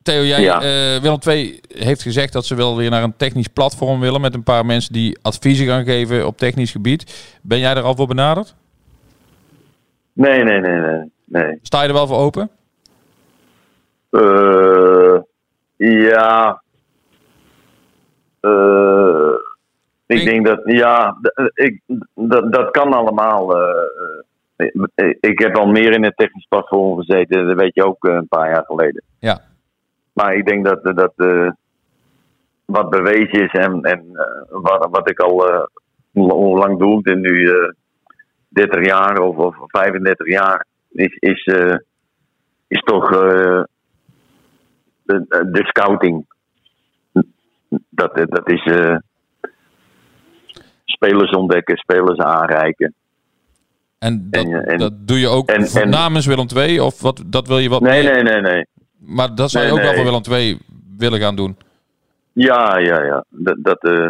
Theo 0.06 0.24
jij, 0.24 0.42
Ja. 0.42 0.62
eh, 0.62 1.02
Willem 1.02 1.18
II 1.28 1.60
heeft 1.68 2.02
gezegd 2.02 2.34
dat 2.34 2.46
ze 2.46 2.56
wel 2.56 2.78
weer 2.78 2.90
naar 2.90 3.04
een 3.04 3.16
technisch 3.18 3.48
platform 3.48 4.00
willen 4.00 4.22
met 4.22 4.34
een 4.34 4.44
paar 4.44 4.66
mensen 4.66 4.94
die 4.94 5.18
adviezen 5.22 5.66
gaan 5.68 5.84
geven 5.84 6.28
op 6.28 6.38
technisch 6.38 6.72
gebied. 6.72 7.38
Ben 7.42 7.60
jij 7.60 7.76
er 7.76 7.82
al 7.84 7.96
voor 7.96 8.08
benaderd? 8.08 8.56
nee, 10.14 10.44
nee, 10.44 10.60
nee, 10.60 10.80
nee. 10.80 11.12
nee. 11.26 11.60
Sta 11.62 11.82
je 11.82 11.88
er 11.88 11.94
wel 11.94 12.08
voor 12.08 12.18
open? 12.18 12.50
Eh, 14.10 15.18
ja. 15.78 16.62
Eh, 18.40 19.34
ik 20.06 20.18
Ik- 20.20 20.26
denk 20.26 20.46
dat, 20.46 20.62
ja, 20.66 21.16
ik, 21.54 21.82
dat, 22.16 22.52
dat 22.54 22.72
kan 22.72 22.94
allemaal. 22.94 23.58
ik- 25.20 25.40
heb 25.40 25.58
al 25.58 25.68
meer 25.68 25.92
in 25.94 26.04
het 26.04 26.18
technisch 26.18 26.46
platform 26.50 26.98
gezeten, 26.98 27.48
dat 27.48 27.56
weet 27.58 27.76
je 27.76 27.86
ook 27.86 28.04
een 28.04 28.28
paar 28.28 28.50
jaar 28.50 28.64
geleden. 28.66 29.04
Ja. 29.20 29.42
Maar 30.16 30.36
ik 30.36 30.46
denk 30.46 30.66
dat, 30.66 30.84
dat 30.84 31.14
eh, 31.16 31.50
wat 32.66 32.90
bewezen 32.90 33.44
is 33.44 33.52
en, 33.52 33.82
en 33.82 34.00
eh, 34.14 34.26
wat, 34.62 34.88
wat 34.92 35.10
ik 35.10 35.20
al, 35.20 35.68
hoe 36.12 36.34
hoe 36.34 36.58
lang 36.58 36.80
doe 36.80 36.98
ik 36.98 37.04
dit 37.04 37.18
nu? 37.20 37.50
eh 37.50 37.70
30 38.48 38.86
jaar 38.86 39.18
of, 39.20 39.38
of 39.38 39.56
35 39.68 40.28
jaar, 40.28 40.66
is, 40.92 41.16
is, 41.20 41.46
is 42.68 42.80
toch 42.82 43.10
de, 43.10 43.68
de 45.52 45.62
scouting. 45.66 46.26
Dat, 47.90 48.16
dat 48.16 48.50
is 48.52 48.62
spelers 50.86 51.32
ontdekken, 51.32 51.78
spelers 51.78 52.18
aanreiken. 52.20 52.94
En 54.00 54.28
dat, 54.30 54.44
En, 54.44 54.66
en- 54.66 54.78
dat 54.78 55.08
doe 55.08 55.20
je 55.20 55.28
ook 55.28 55.50
en- 55.50 55.90
namens 55.90 56.26
Willem 56.26 56.48
II? 56.56 56.80
Of 56.80 57.02
wat, 57.02 57.24
dat 57.26 57.48
wil 57.48 57.58
je 57.58 57.70
wat 57.70 57.82
Nee, 57.82 58.04
meer- 58.04 58.24
nee, 58.24 58.42
nee, 58.42 58.42
nee. 58.54 58.66
Maar 59.06 59.36
dat 59.36 59.52
zou 59.52 59.66
je 59.66 59.72
Nee, 59.72 59.80
ook 59.80 59.86
wel 59.86 59.96
voor 59.96 60.04
Willem 60.04 60.42
II 60.44 60.60
willen 60.98 61.20
gaan 61.20 61.36
doen. 61.36 61.58
Ja, 62.34 62.78
ja, 62.78 63.04
ja. 63.04 63.24
Dat, 63.30 63.56
dat, 63.60 63.84
eh, 63.84 64.10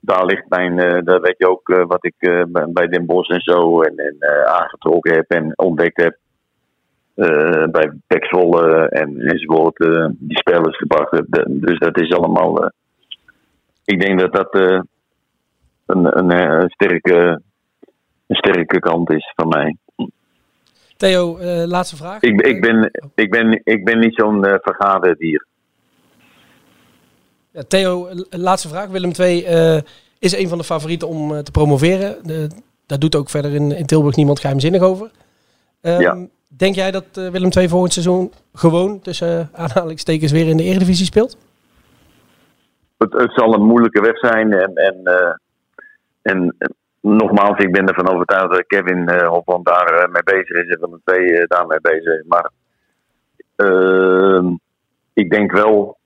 daar 0.00 0.24
ligt 0.24 0.48
mijn, 0.48 0.78
eh 0.78 1.04
dat 1.04 1.20
weet 1.20 1.34
je 1.38 1.48
ook 1.48 1.68
eh, 1.68 1.84
wat 1.86 2.04
ik 2.04 2.14
bij- 2.72 2.86
Den 2.86 3.06
Bosch 3.06 3.30
en 3.30 3.40
zo 3.40 3.80
en, 3.82 3.96
en 3.96 4.16
aangetrokken 4.46 5.14
heb 5.14 5.30
en 5.30 5.52
ontdekt 5.58 6.02
heb. 6.02 6.16
Bij 7.70 7.92
Pek 8.06 8.24
Zwolle 8.24 8.88
en 8.88 9.20
enzovoort, 9.20 9.76
die 10.18 10.38
spelers 10.38 10.76
gebracht 10.76 11.10
heb. 11.10 11.26
Dus 11.46 11.78
dat 11.78 12.00
is 12.00 12.12
allemaal. 12.12 12.70
ik 13.84 14.00
denk 14.00 14.18
dat 14.20 14.32
dat 14.32 14.54
een, 14.54 16.18
een, 16.18 16.32
een 16.32 16.70
sterke, 16.70 17.40
een 18.26 18.36
sterke 18.36 18.78
kant 18.78 19.10
is 19.10 19.32
van 19.36 19.48
mij. 19.48 19.76
Theo, 20.98 21.36
eh, 21.36 21.64
laatste 21.66 21.96
vraag. 21.96 22.22
Ik, 22.22 22.40
ik, 22.40 22.60
ben, 22.60 22.90
ik, 23.14 23.30
ben, 23.30 23.60
ik 23.64 23.84
ben 23.84 23.98
niet 23.98 24.14
zo'n 24.14 24.44
eh 24.44 24.54
vergaderdier. 24.62 25.46
Ja, 27.50 27.62
Theo, 27.68 28.08
l- 28.14 28.26
laatste 28.30 28.68
vraag. 28.68 28.88
Willem 28.88 29.10
II 29.18 29.44
eh, 29.44 29.78
is 30.18 30.36
een 30.36 30.48
van 30.48 30.58
de 30.58 30.64
favorieten 30.64 31.08
om 31.08 31.34
eh, 31.34 31.38
te 31.38 31.50
promoveren. 31.50 32.16
Daar 32.86 32.98
doet 32.98 33.16
ook 33.16 33.30
verder 33.30 33.54
in, 33.54 33.72
in 33.76 33.86
Tilburg 33.86 34.16
niemand 34.16 34.40
geheimzinnig 34.40 34.82
over. 34.82 35.10
Ehm, 35.80 36.00
Ja. 36.00 36.26
Denk 36.56 36.74
jij 36.74 36.90
dat 36.90 37.04
eh, 37.14 37.28
Willem 37.28 37.50
II 37.56 37.68
volgend 37.68 37.92
seizoen 37.92 38.32
gewoon 38.54 39.00
tussen 39.00 39.50
eh, 39.52 39.60
aanhalingstekens 39.60 40.32
weer 40.32 40.48
in 40.48 40.56
de 40.56 40.62
Eredivisie 40.62 41.06
speelt? 41.06 41.36
het, 42.98 43.12
het 43.12 43.32
zal 43.34 43.54
een 43.54 43.64
moeilijke 43.66 44.00
weg 44.00 44.18
zijn. 44.18 44.52
En, 44.52 44.74
en, 44.74 45.00
eh, 45.04 45.32
en 46.22 46.54
eh, 46.58 46.68
nogmaals, 47.00 47.58
ik 47.58 47.72
ben 47.72 47.86
ervan 47.86 48.14
overtuigd 48.14 48.50
dat 48.50 48.66
Kevin 48.66 49.08
eh 49.08 49.28
Hopland 49.28 49.66
daar 49.66 49.86
eh, 49.86 50.08
mee 50.12 50.22
bezig 50.22 50.64
is 50.64 50.68
en 50.68 50.78
van 50.80 50.90
de 50.90 51.00
twee 51.04 51.38
eh, 51.38 51.46
daarmee 51.46 51.80
bezig 51.80 52.18
is. 52.18 52.24
Maar 52.28 52.50
ehm, 53.56 54.46
ik 55.12 55.30
denk 55.30 55.52
wel, 55.52 55.96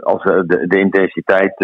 als 0.00 0.22
de, 0.22 0.64
de 0.66 0.78
intensiteit, 0.78 1.54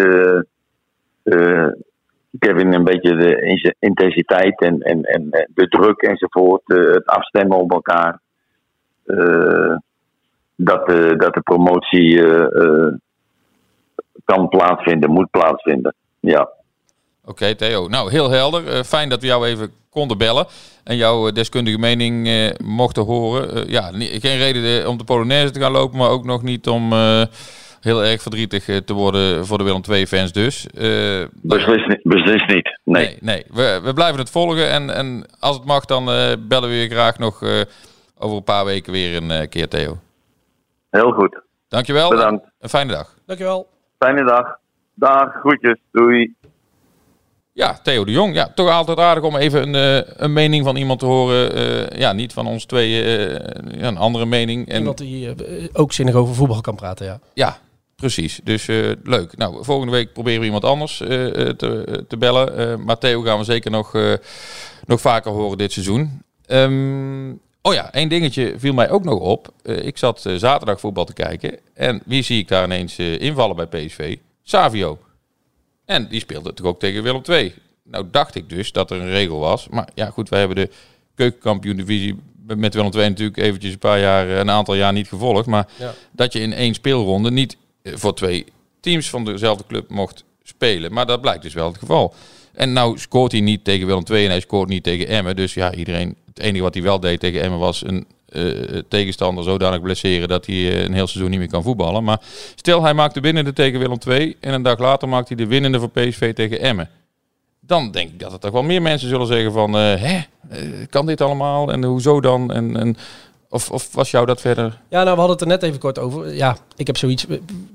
Kevin 2.39 2.73
een 2.73 2.83
beetje 2.83 3.15
de 3.15 3.41
in- 3.41 3.75
intensiteit 3.79 4.61
en, 4.61 4.79
en, 4.79 5.01
en 5.01 5.29
de 5.53 5.67
druk 5.67 6.01
enzovoort, 6.01 6.61
het 6.65 7.05
afstemmen 7.05 7.57
op 7.57 7.71
elkaar. 7.71 8.19
dat, 10.55 10.87
dat 11.19 11.33
de 11.33 11.41
promotie 11.43 12.21
kan 14.25 14.49
plaatsvinden, 14.49 15.11
moet 15.11 15.31
plaatsvinden. 15.31 15.95
Ja. 16.19 16.49
Oké, 17.25 17.55
Theo. 17.55 17.87
Nou, 17.87 18.11
heel 18.11 18.29
helder. 18.29 18.67
Eh, 18.67 18.83
fijn 18.83 19.09
dat 19.09 19.21
we 19.21 19.27
jou 19.27 19.47
even 19.47 19.71
konden 19.89 20.17
bellen 20.17 20.45
en 20.83 20.95
jouw 20.95 21.27
eh, 21.27 21.33
deskundige 21.33 21.77
mening 21.77 22.27
eh, 22.27 22.49
mochten 22.63 23.03
horen. 23.03 23.51
Eh, 23.55 23.69
ja, 23.69 23.91
geen 23.97 24.37
reden 24.37 24.87
om 24.89 24.97
de 24.97 25.03
Polonaise 25.03 25.51
te 25.51 25.59
gaan 25.59 25.71
lopen, 25.71 25.97
maar 25.97 26.09
ook 26.09 26.25
nog 26.25 26.41
niet 26.43 26.67
om 26.67 26.91
eh, 26.93 27.21
heel 27.81 28.03
erg 28.03 28.21
verdrietig 28.21 28.65
te 28.85 28.93
worden 28.93 29.45
voor 29.45 29.57
de 29.57 29.63
Willem 29.63 29.81
II-fans 29.89 30.31
dus. 30.31 30.67
Eh, 30.67 31.23
Beslist, 31.31 31.87
niet- 31.87 32.03
beslist 32.03 32.47
niet. 32.47 32.79
Nee. 32.83 33.05
Nee, 33.05 33.17
nee. 33.21 33.43
We, 33.53 33.79
we 33.83 33.93
blijven 33.93 34.19
het 34.19 34.29
volgen. 34.29 34.69
En, 34.69 34.89
en 34.95 35.25
als 35.39 35.55
het 35.55 35.65
mag, 35.65 35.85
dan 35.85 36.09
eh, 36.11 36.31
bellen 36.39 36.69
we 36.69 36.75
je 36.75 36.89
graag 36.89 37.17
nog 37.17 37.41
eh, 37.43 37.61
over 38.17 38.37
een 38.37 38.43
paar 38.43 38.65
weken 38.65 38.91
weer 38.91 39.23
een 39.23 39.49
keer, 39.49 39.67
Theo. 39.69 39.97
Heel 40.89 41.11
goed. 41.11 41.39
Dankjewel. 41.67 42.09
Bedankt. 42.09 42.45
Een 42.59 42.69
fijne 42.69 42.91
dag. 42.91 43.13
Dankjewel. 43.25 43.67
Fijne 43.99 44.23
dag. 44.25 44.57
Dag. 44.93 45.33
Groetjes. 45.33 45.79
Doei. 45.91 46.35
Ja, 47.55 47.79
Theo 47.83 48.05
de 48.05 48.11
Jong. 48.11 48.35
Ja, 48.35 48.51
toch 48.55 48.69
altijd 48.69 48.97
aardig 48.97 49.23
om 49.23 49.35
even 49.35 49.73
een, 49.73 50.05
eh, 50.05 50.13
een 50.15 50.33
mening 50.33 50.63
van 50.63 50.75
iemand 50.75 50.99
te 50.99 51.05
horen. 51.05 51.53
Eh, 51.55 51.99
ja, 51.99 52.13
niet 52.13 52.33
van 52.33 52.47
ons 52.47 52.65
twee, 52.65 53.03
eh, 53.03 53.79
ja, 53.79 53.87
een 53.87 53.97
andere 53.97 54.25
mening. 54.25 54.67
En, 54.67 54.77
Iemand 54.77 54.97
die 54.97 55.33
ook 55.73 55.93
zinnig 55.93 56.15
over 56.15 56.35
voetbal 56.35 56.61
kan 56.61 56.75
praten, 56.75 57.05
ja. 57.05 57.19
Ja, 57.33 57.59
precies. 57.95 58.39
Dus 58.43 58.65
leuk. 59.03 59.37
Nou, 59.37 59.63
volgende 59.63 59.91
week 59.91 60.13
proberen 60.13 60.39
we 60.39 60.45
iemand 60.45 60.63
anders 60.63 60.97
te, 60.97 62.03
te 62.07 62.17
bellen. 62.17 62.83
Maar 62.83 62.97
Theo 62.97 63.21
gaan 63.21 63.37
we 63.37 63.43
zeker 63.43 63.71
nog, 63.71 63.93
nog 64.85 65.01
vaker 65.01 65.31
horen 65.31 65.57
dit 65.57 65.71
seizoen. 65.71 66.21
Ehm, 66.45 67.31
oh 67.61 67.73
ja, 67.73 67.93
één 67.93 68.09
dingetje 68.09 68.53
viel 68.57 68.73
mij 68.73 68.89
ook 68.89 69.03
nog 69.03 69.19
op. 69.19 69.47
Ik 69.63 69.97
zat 69.97 70.25
zaterdag 70.37 70.79
voetbal 70.79 71.05
te 71.05 71.13
kijken. 71.13 71.59
En 71.73 72.01
wie 72.05 72.23
zie 72.23 72.39
ik 72.39 72.47
daar 72.47 72.63
ineens 72.63 72.99
invallen 72.99 73.55
bij 73.55 73.67
PSV? 73.67 74.17
Savio. 74.43 74.97
En 75.85 76.07
die 76.07 76.19
speelde 76.19 76.53
toch 76.53 76.65
ook 76.65 76.79
tegen 76.79 77.03
Willem 77.03 77.21
II. 77.29 77.53
Nou 77.83 78.05
dacht 78.11 78.35
ik 78.35 78.49
dus 78.49 78.71
dat 78.71 78.91
er 78.91 79.01
een 79.01 79.09
regel 79.09 79.39
was. 79.39 79.67
Maar 79.69 79.89
ja, 79.93 80.09
goed, 80.09 80.29
wij 80.29 80.39
hebben 80.39 80.57
de 80.57 80.69
keukenkampioen 81.15 81.75
divisie 81.77 82.15
met 82.47 82.73
Willem 82.73 82.91
II 82.93 83.09
natuurlijk 83.09 83.37
eventjes 83.37 83.71
een 83.73 83.79
paar 83.79 83.99
jaar, 83.99 84.27
een 84.29 84.49
aantal 84.49 84.75
jaar 84.75 84.93
niet 84.93 85.07
gevolgd. 85.07 85.45
Maar 85.45 85.67
Ja. 85.79 85.93
dat 86.11 86.33
je 86.33 86.39
in 86.39 86.53
één 86.53 86.73
speelronde 86.73 87.31
niet 87.31 87.57
eh, 87.81 87.93
voor 87.95 88.15
twee 88.15 88.45
teams 88.79 89.09
van 89.09 89.25
dezelfde 89.25 89.63
club 89.67 89.89
mocht 89.89 90.23
spelen. 90.43 90.93
Maar 90.93 91.05
dat 91.05 91.21
blijkt 91.21 91.43
dus 91.43 91.53
wel 91.53 91.67
het 91.67 91.77
geval. 91.77 92.13
En 92.53 92.73
nou 92.73 92.97
scoort 92.97 93.31
hij 93.31 93.41
niet 93.41 93.63
tegen 93.63 93.87
Willem 93.87 94.03
II 94.11 94.23
en 94.23 94.29
hij 94.29 94.39
scoort 94.39 94.69
niet 94.69 94.83
tegen 94.83 95.07
Emmen. 95.07 95.35
Dus 95.35 95.53
ja, 95.53 95.73
iedereen, 95.73 96.15
het 96.25 96.39
enige 96.39 96.63
wat 96.63 96.73
hij 96.73 96.83
wel 96.83 96.99
deed 96.99 97.19
tegen 97.19 97.41
Emmen 97.41 97.59
was 97.59 97.85
een 97.85 98.05
eh, 98.35 98.81
tegenstander 98.87 99.43
zodanig 99.43 99.81
blesseren 99.81 100.27
dat 100.27 100.45
hij 100.45 100.55
eh, 100.55 100.83
een 100.83 100.93
heel 100.93 101.07
seizoen 101.07 101.29
niet 101.29 101.39
meer 101.39 101.49
kan 101.49 101.63
voetballen. 101.63 102.03
Maar 102.03 102.21
stel 102.55 102.83
hij 102.83 102.93
maakt 102.93 103.13
de 103.13 103.19
winnende 103.19 103.53
tegen 103.53 103.79
Willem 103.79 103.97
II 104.07 104.35
en 104.39 104.53
een 104.53 104.61
dag 104.61 104.79
later 104.79 105.09
maakt 105.09 105.27
hij 105.27 105.37
de 105.37 105.47
winnende 105.47 105.79
voor 105.79 105.89
PSV 105.89 106.33
tegen 106.33 106.59
Emmen. 106.61 106.89
Dan 107.59 107.91
denk 107.91 108.09
ik 108.09 108.19
dat 108.19 108.33
er 108.33 108.39
toch 108.39 108.51
wel 108.51 108.63
meer 108.63 108.81
mensen 108.81 109.09
zullen 109.09 109.27
zeggen 109.27 109.51
van, 109.51 109.77
eh, 109.77 109.93
hè, 109.95 110.19
kan 110.89 111.05
dit 111.05 111.21
allemaal 111.21 111.71
en 111.71 111.83
hoezo 111.83 112.21
dan? 112.21 112.51
En, 112.53 112.77
en, 112.77 112.97
of, 113.49 113.71
of 113.71 113.93
was 113.93 114.11
jou 114.11 114.25
dat 114.25 114.41
verder? 114.41 114.81
Ja, 114.89 115.03
nou, 115.03 115.15
we 115.15 115.21
hadden 115.21 115.29
het 115.29 115.41
er 115.41 115.47
net 115.47 115.63
even 115.63 115.79
kort 115.79 115.99
over. 115.99 116.33
Ja, 116.33 116.57
ik 116.75 116.87
heb 116.87 116.97
zoiets. 116.97 117.25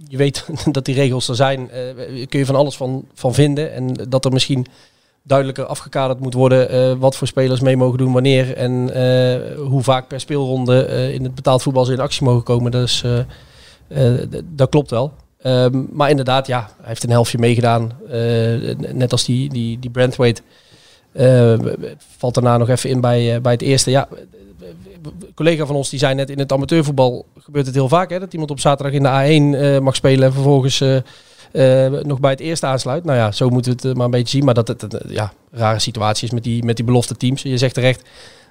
Je 0.08 0.16
weet 0.16 0.46
dat 0.72 0.84
die 0.84 0.94
regels 0.94 1.28
er 1.28 1.36
zijn. 1.36 1.70
kun 2.28 2.38
je 2.38 2.46
van 2.46 2.56
alles 2.56 2.76
van, 2.76 3.04
van 3.14 3.34
vinden. 3.34 3.72
En 3.72 3.94
dat 4.08 4.24
er 4.24 4.32
misschien 4.32 4.66
duidelijker 5.22 5.64
afgekaderd 5.64 6.20
moet 6.20 6.34
worden. 6.34 6.68
eh, 6.68 6.92
wat 6.98 7.16
voor 7.16 7.26
spelers 7.26 7.60
mee 7.60 7.76
mogen 7.76 7.98
doen, 7.98 8.12
wanneer. 8.12 8.56
En 8.56 8.94
eh, 8.94 9.56
hoe 9.56 9.82
vaak 9.82 10.08
per 10.08 10.20
speelronde 10.20 10.84
eh, 10.84 11.14
in 11.14 11.24
het 11.24 11.34
betaald 11.34 11.62
voetbal 11.62 11.84
ze 11.84 11.92
in 11.92 12.00
actie 12.00 12.24
mogen 12.24 12.42
komen. 12.42 12.70
Dus 12.70 13.04
dat 14.44 14.68
klopt 14.68 14.90
wel. 14.90 15.12
Ehm, 15.42 15.82
maar 15.92 16.10
inderdaad, 16.10 16.46
ja, 16.46 16.70
hij 16.78 16.88
heeft 16.88 17.04
een 17.04 17.10
helftje 17.10 17.38
meegedaan. 17.38 17.92
Net 18.92 19.12
als 19.12 19.24
die, 19.24 19.48
die, 19.48 19.78
die 19.78 19.90
valt 22.18 22.34
daarna 22.34 22.56
nog 22.56 22.68
even 22.68 22.90
in 22.90 23.00
bij, 23.00 23.40
bij 23.40 23.52
het 23.52 23.62
eerste. 23.62 23.90
Ja, 23.90 24.08
een 25.02 25.34
collega 25.34 25.66
van 25.66 25.76
ons 25.76 25.90
die 25.90 25.98
zei 25.98 26.14
net 26.14 26.30
in 26.30 26.38
het 26.38 26.52
amateurvoetbal 26.52 27.26
gebeurt 27.38 27.66
het 27.66 27.74
heel 27.74 27.88
vaak 27.88 28.10
hè, 28.10 28.18
dat 28.18 28.32
iemand 28.32 28.50
op 28.50 28.60
zaterdag 28.60 28.94
in 28.94 29.02
de 29.02 29.08
A1 29.08 29.58
eh, 29.58 29.78
mag 29.78 29.96
spelen 29.96 30.24
en 30.24 30.32
vervolgens 30.32 30.84
nog 32.02 32.20
bij 32.20 32.30
het 32.30 32.40
eerste 32.40 32.66
aansluit. 32.66 33.04
Nou 33.04 33.18
ja, 33.18 33.32
zo 33.32 33.48
moeten 33.48 33.72
we 33.72 33.76
het 33.76 33.86
eh, 33.86 33.94
maar 33.94 34.04
een 34.04 34.10
beetje 34.10 34.36
zien. 34.36 34.44
Maar 34.44 34.54
dat 34.54 34.68
het 34.68 34.82
een 34.82 34.90
eh, 34.90 35.10
ja, 35.10 35.32
rare 35.50 35.78
situatie 35.78 36.26
is 36.26 36.34
met 36.34 36.44
die, 36.44 36.64
met 36.64 36.76
die 36.76 36.84
belofte 36.84 37.16
teams. 37.16 37.42
Je 37.42 37.58
zegt 37.58 37.74
terecht, 37.74 38.08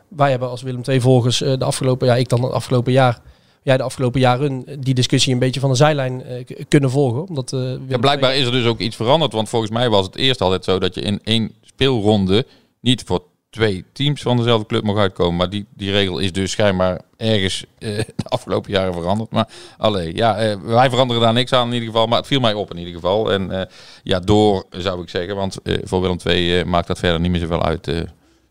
wij 0.08 0.30
hebben 0.30 0.50
als 0.50 0.62
Willem 0.62 0.82
II 0.88 1.02
volgers 1.02 1.42
eh, 1.42 1.58
de 1.58 1.66
afgelopen, 1.66 2.08
ja, 2.08 2.16
ik 2.16 2.30
dan 2.30 2.44
het 2.44 2.52
afgelopen 2.52 2.92
jaar, 2.92 3.22
jij 3.64 3.78
de 3.78 3.84
afgelopen 3.84 4.20
jaren 4.20 4.66
eh, 4.66 4.76
die 4.80 4.94
discussie 4.94 5.34
een 5.34 5.40
beetje 5.40 5.60
van 5.60 5.70
de 5.70 5.76
zijlijn 5.76 6.24
eh, 6.24 6.46
kunnen 6.68 6.92
volgen. 6.92 7.28
Omdat, 7.28 7.54
eh, 7.54 7.74
Ja, 7.88 7.98
blijkbaar 7.98 8.36
is 8.36 8.46
er 8.46 8.52
dus 8.52 8.66
ook 8.66 8.80
iets 8.80 8.96
veranderd. 8.96 9.34
Want 9.34 9.50
volgens 9.50 9.72
mij 9.72 9.90
was 9.90 10.06
het 10.06 10.16
eerst 10.16 10.42
altijd 10.42 10.64
zo 10.64 10.80
dat 10.80 10.96
je 10.96 11.02
in 11.02 11.20
één 11.24 11.52
speelronde 11.62 12.46
niet 12.82 13.04
voor 13.06 13.24
twee 13.50 13.86
teams 13.94 14.22
van 14.22 14.38
dezelfde 14.38 14.66
club 14.66 14.84
mag 14.84 14.98
uitkomen. 14.98 15.36
Maar 15.36 15.50
die, 15.50 15.66
die 15.76 15.92
regel 15.92 16.20
is 16.20 16.32
dus 16.32 16.52
schijnbaar 16.52 17.02
ergens 17.18 17.66
eh, 17.78 17.98
de 18.16 18.24
afgelopen 18.24 18.72
jaren 18.72 18.94
veranderd. 18.94 19.32
Maar 19.32 19.50
allee, 19.78 20.16
ja, 20.16 20.38
eh, 20.38 20.56
wij 20.62 20.90
veranderen 20.90 21.22
daar 21.22 21.34
niks 21.34 21.54
aan 21.54 21.68
in 21.68 21.74
ieder 21.74 21.88
geval. 21.88 22.08
Maar 22.08 22.18
het 22.18 22.28
viel 22.28 22.40
mij 22.40 22.54
op 22.54 22.72
in 22.72 22.78
ieder 22.78 22.94
geval. 22.94 23.32
En 23.32 23.52
eh, 23.52 23.66
ja, 24.04 24.20
door 24.20 24.66
zou 24.70 25.02
ik 25.02 25.10
zeggen. 25.10 25.36
Want 25.36 25.58
voor 25.84 26.02
Willem 26.02 26.18
II 26.26 26.66
maakt 26.66 26.88
dat 26.88 27.00
verder 27.00 27.20
niet 27.20 27.32
meer 27.32 27.40
zoveel 27.40 27.64
uit 27.64 28.06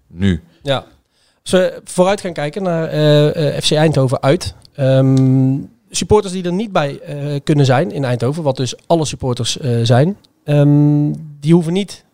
nu. 0.07 0.43
Ja. 0.63 0.85
Als 1.43 1.51
we 1.51 1.81
vooruit 1.85 2.21
gaan 2.21 2.33
kijken 2.33 2.63
naar 2.63 2.89
FC 3.63 3.73
Eindhoven 3.73 4.23
uit. 4.23 4.55
Ehm, 4.75 5.59
supporters 5.91 6.33
die 6.33 6.45
er 6.45 6.53
niet 6.53 6.73
bij 6.73 7.01
kunnen 7.45 7.65
zijn 7.65 7.91
in 7.91 8.05
Eindhoven, 8.05 8.43
wat 8.43 8.57
dus 8.57 8.75
alle 8.87 9.05
supporters 9.05 9.57
zijn, 9.83 10.17
ehm, 10.45 11.13
die 11.41 11.53
hoeven 11.55 11.73
niet 11.73 12.05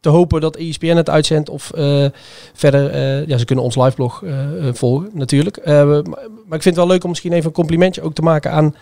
te 0.00 0.08
hopen 0.08 0.40
dat 0.40 0.56
ESPN 0.56 0.96
het 0.96 1.10
uitzendt 1.10 1.48
of 1.48 1.70
eh, 1.70 2.06
verder, 2.52 2.90
eh, 2.90 3.26
ja, 3.26 3.38
ze 3.38 3.44
kunnen 3.44 3.64
ons 3.64 3.76
liveblog 3.76 4.22
eh, 4.24 4.34
volgen 4.72 5.10
natuurlijk. 5.12 5.66
Maar, 5.66 5.86
maar 5.86 6.58
ik 6.58 6.62
vind 6.62 6.64
het 6.64 6.76
wel 6.76 6.86
leuk 6.86 7.02
om 7.02 7.08
misschien 7.08 7.32
even 7.32 7.46
een 7.46 7.52
complimentje 7.52 8.02
ook 8.02 8.14
te 8.14 8.22
maken 8.22 8.50
aan 8.52 8.74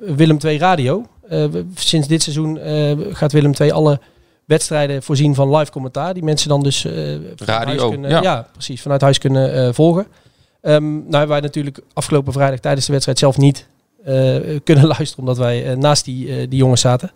Willem 0.00 0.38
II 0.44 0.58
Radio. 0.58 1.06
We- 1.28 1.66
sinds 1.74 2.08
dit 2.08 2.22
seizoen 2.22 2.58
gaat 3.12 3.32
Willem 3.32 3.52
II 3.60 3.70
alle 3.70 4.00
wedstrijden 4.44 5.02
voorzien 5.02 5.34
van 5.34 5.56
live 5.56 5.70
commentaar. 5.70 6.14
Die 6.14 6.22
mensen 6.22 6.48
dan 6.48 6.62
dus 6.62 6.84
Radio, 7.36 7.66
huis 7.66 7.88
kunnen, 7.88 8.10
ja. 8.10 8.22
ja. 8.22 8.48
precies, 8.52 8.82
vanuit 8.82 9.00
huis 9.00 9.18
kunnen 9.18 9.74
volgen. 9.74 10.06
Ehm, 10.60 10.92
nou 10.92 11.10
hebben 11.10 11.28
wij 11.28 11.40
natuurlijk 11.40 11.80
afgelopen 11.92 12.32
vrijdag 12.32 12.58
tijdens 12.60 12.86
de 12.86 12.92
wedstrijd 12.92 13.18
zelf 13.18 13.36
niet 13.36 13.66
kunnen 14.64 14.86
luisteren, 14.96 15.18
omdat 15.18 15.38
wij 15.38 15.74
naast 15.74 16.04
die, 16.04 16.48
die 16.48 16.58
jongens 16.58 16.80
zaten. 16.80 17.10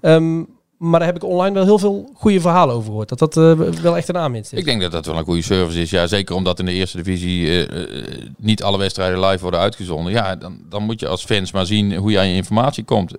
Ehm, 0.00 0.42
maar 0.78 0.98
daar 0.98 1.08
heb 1.08 1.16
ik 1.16 1.24
online 1.24 1.54
wel 1.54 1.64
heel 1.64 1.78
veel 1.78 2.10
goede 2.14 2.40
verhalen 2.40 2.74
over 2.74 2.88
gehoord. 2.88 3.08
Dat 3.08 3.18
dat 3.18 3.36
eh, 3.36 3.52
wel 3.82 3.96
echt 3.96 4.08
een 4.08 4.16
aanwinst 4.16 4.52
is. 4.52 4.58
Ik 4.58 4.64
denk 4.64 4.80
dat 4.80 4.92
dat 4.92 5.06
wel 5.06 5.16
een 5.16 5.24
goede 5.24 5.42
service 5.42 5.80
is. 5.80 5.90
Ja, 5.90 6.06
zeker 6.06 6.34
omdat 6.34 6.58
in 6.58 6.64
de 6.64 6.72
eerste 6.72 6.96
divisie 6.96 7.46
eh, 7.46 7.82
eh, 7.82 8.28
niet 8.36 8.62
alle 8.62 8.78
wedstrijden 8.78 9.20
live 9.20 9.42
worden 9.42 9.60
uitgezonden. 9.60 10.12
Ja, 10.12 10.36
dan, 10.36 10.58
dan 10.68 10.82
moet 10.82 11.00
je 11.00 11.08
als 11.08 11.24
fans 11.24 11.52
maar 11.52 11.66
zien 11.66 11.94
hoe 11.96 12.10
je 12.10 12.18
aan 12.18 12.28
je 12.28 12.34
informatie 12.34 12.84
komt. 12.84 13.12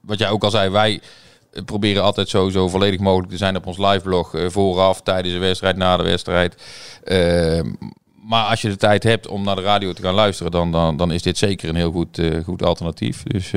Wat 0.00 0.18
jij 0.18 0.30
ook 0.30 0.44
al 0.44 0.50
zei, 0.50 0.70
wij 0.70 1.00
proberen 1.64 2.02
altijd 2.02 2.28
zo, 2.28 2.48
zo 2.48 2.68
volledig 2.68 3.00
mogelijk 3.00 3.30
te 3.30 3.36
zijn 3.36 3.56
op 3.56 3.66
ons 3.66 3.78
liveblog. 3.78 4.34
eh 4.34 4.48
vooraf, 4.48 5.00
tijdens 5.00 5.34
de 5.34 5.40
wedstrijd, 5.40 5.76
na 5.76 5.96
de 5.96 6.02
wedstrijd. 6.02 6.62
Eh, 7.04 7.60
maar 8.28 8.44
als 8.44 8.60
je 8.60 8.68
de 8.68 8.76
tijd 8.76 9.02
hebt 9.02 9.28
om 9.28 9.44
naar 9.44 9.56
de 9.56 9.62
radio 9.62 9.92
te 9.92 10.02
gaan 10.02 10.14
luisteren, 10.14 10.52
dan, 10.52 10.72
dan, 10.72 10.96
dan 10.96 11.12
is 11.12 11.22
dit 11.22 11.38
zeker 11.38 11.68
een 11.68 11.74
heel 11.74 11.92
goed, 11.92 12.20
goed 12.44 12.62
alternatief. 12.62 13.22
Dus 13.22 13.52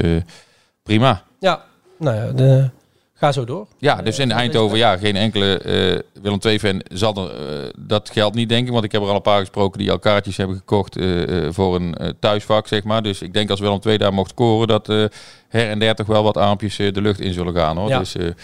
prima. 0.83 1.23
Ja, 1.39 1.63
nou 1.97 2.15
ja, 2.15 2.31
de, 2.31 2.69
ga 3.23 3.31
zo 3.31 3.45
door. 3.45 3.67
Ja, 3.77 3.95
dus 4.01 4.19
in 4.19 4.31
Eindhoven, 4.31 4.77
ja, 4.77 4.97
geen 4.97 5.15
enkele 5.15 5.57
eh, 5.57 6.21
Willem 6.21 6.39
II-fan 6.41 6.81
zal 6.93 7.15
er, 7.29 7.63
eh, 7.63 7.69
dat 7.79 8.09
geldt 8.09 8.35
niet, 8.35 8.49
denk 8.49 8.65
ik. 8.67 8.71
Want 8.73 8.83
ik 8.83 8.91
heb 8.91 9.01
er 9.01 9.07
al 9.09 9.15
een 9.15 9.21
paar 9.21 9.39
gesproken 9.39 9.79
die 9.79 9.91
al 9.91 9.99
kaartjes 9.99 10.37
hebben 10.37 10.55
gekocht 10.57 10.97
eh, 10.97 11.45
eh, 11.45 11.53
voor 11.53 11.75
een 11.75 11.95
eh, 11.95 12.09
thuisvak, 12.19 12.67
zeg 12.67 12.83
maar. 12.83 13.01
Dus 13.03 13.21
ik 13.21 13.33
denk 13.33 13.49
als 13.49 13.59
Willem 13.59 13.79
II 13.85 13.97
daar 13.97 14.13
mocht 14.13 14.29
scoren, 14.29 14.67
dat 14.67 14.89
eh, 14.89 15.03
her 15.47 15.69
en 15.69 15.79
der 15.79 15.95
toch 15.95 16.07
wel 16.07 16.23
wat 16.23 16.37
aampjes 16.37 16.75
de 16.75 17.01
lucht 17.01 17.19
in 17.19 17.33
zullen 17.33 17.53
gaan, 17.55 17.77
hoor. 17.77 17.89
Ja. 17.89 17.99
Dus 17.99 18.15
eh, 18.15 18.25
Dat 18.25 18.35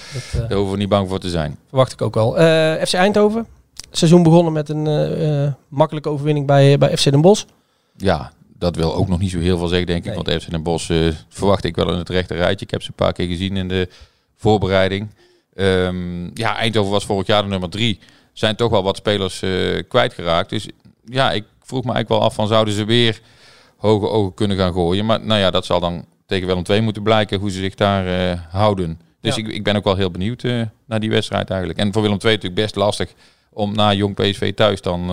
daar 0.49 0.57
hoeven 0.57 0.71
we 0.73 0.77
niet 0.79 0.89
bang 0.89 1.09
voor 1.09 1.19
te 1.19 1.29
zijn. 1.29 1.57
verwacht 1.67 1.91
ik 1.93 2.01
ook 2.01 2.15
wel. 2.15 2.37
Eh, 2.37 2.85
FC 2.85 2.93
Eindhoven, 2.93 3.47
seizoen 3.91 4.23
begonnen 4.23 4.53
met 4.53 4.69
een 4.69 4.87
eh, 4.87 5.43
eh, 5.45 5.51
makkelijke 5.67 6.09
overwinning 6.09 6.45
bij, 6.47 6.77
bij 6.77 6.97
FC 6.97 7.03
Den 7.11 7.21
Bosch. 7.21 7.43
Ja, 7.97 8.31
dat 8.57 8.75
wil 8.75 8.95
ook 8.95 9.07
nog 9.07 9.19
niet 9.19 9.31
zo 9.31 9.39
heel 9.39 9.57
veel 9.57 9.67
zeggen, 9.67 9.87
denk 9.87 9.99
ik. 10.05 10.15
Nee. 10.15 10.23
Want 10.23 10.43
FC 10.43 10.49
Den 10.51 10.63
Bosch 10.63 10.89
eh, 10.89 11.07
verwacht 11.29 11.63
ik 11.63 11.75
wel 11.75 11.91
in 11.91 11.97
het 11.97 12.09
rechte 12.09 12.33
rijtje. 12.35 12.65
Ik 12.65 12.71
heb 12.71 12.81
ze 12.81 12.87
een 12.89 12.95
paar 12.95 13.13
keer 13.13 13.27
gezien 13.27 13.57
in 13.57 13.67
de 13.67 13.89
voorbereiding. 14.39 15.07
Ehm, 15.55 16.23
ja, 16.33 16.55
Eindhoven 16.57 16.91
was 16.91 17.05
vorig 17.05 17.27
jaar 17.27 17.41
de 17.43 17.47
nummer 17.49 17.69
drie. 17.69 17.99
Zijn 18.33 18.55
toch 18.55 18.69
wel 18.71 18.83
wat 18.83 18.97
spelers 18.97 19.41
eh, 19.41 19.83
kwijtgeraakt. 19.87 20.49
Dus 20.49 20.67
ja, 21.05 21.31
ik 21.31 21.43
vroeg 21.61 21.83
me 21.83 21.91
eigenlijk 21.91 22.09
wel 22.21 22.29
af 22.29 22.35
van 22.35 22.47
zouden 22.47 22.73
ze 22.73 22.85
weer 22.85 23.21
hoge 23.77 24.07
ogen 24.07 24.33
kunnen 24.33 24.57
gaan 24.57 24.73
gooien. 24.73 25.05
Maar 25.05 25.25
nou 25.25 25.39
ja, 25.39 25.51
dat 25.51 25.65
zal 25.65 25.79
dan 25.79 26.05
tegen 26.25 26.47
Willem 26.47 26.63
II 26.69 26.81
moeten 26.81 27.03
blijken 27.03 27.39
hoe 27.39 27.51
ze 27.51 27.59
zich 27.59 27.75
daar 27.75 28.31
eh, 28.31 28.39
houden. 28.49 28.99
Dus 29.21 29.35
Ja. 29.35 29.41
ik, 29.41 29.47
ik 29.47 29.63
ben 29.63 29.75
ook 29.75 29.83
wel 29.83 29.95
heel 29.95 30.11
benieuwd 30.11 30.43
eh, 30.43 30.61
naar 30.85 30.99
die 30.99 31.09
wedstrijd 31.09 31.49
eigenlijk. 31.49 31.79
En 31.79 31.93
voor 31.93 32.01
Willem 32.01 32.17
II 32.21 32.33
natuurlijk 32.33 32.61
best 32.61 32.75
lastig 32.75 33.13
om 33.53 33.75
na 33.75 33.93
Jong 33.93 34.15
PSV 34.15 34.53
thuis 34.53 34.81
dan 34.81 35.07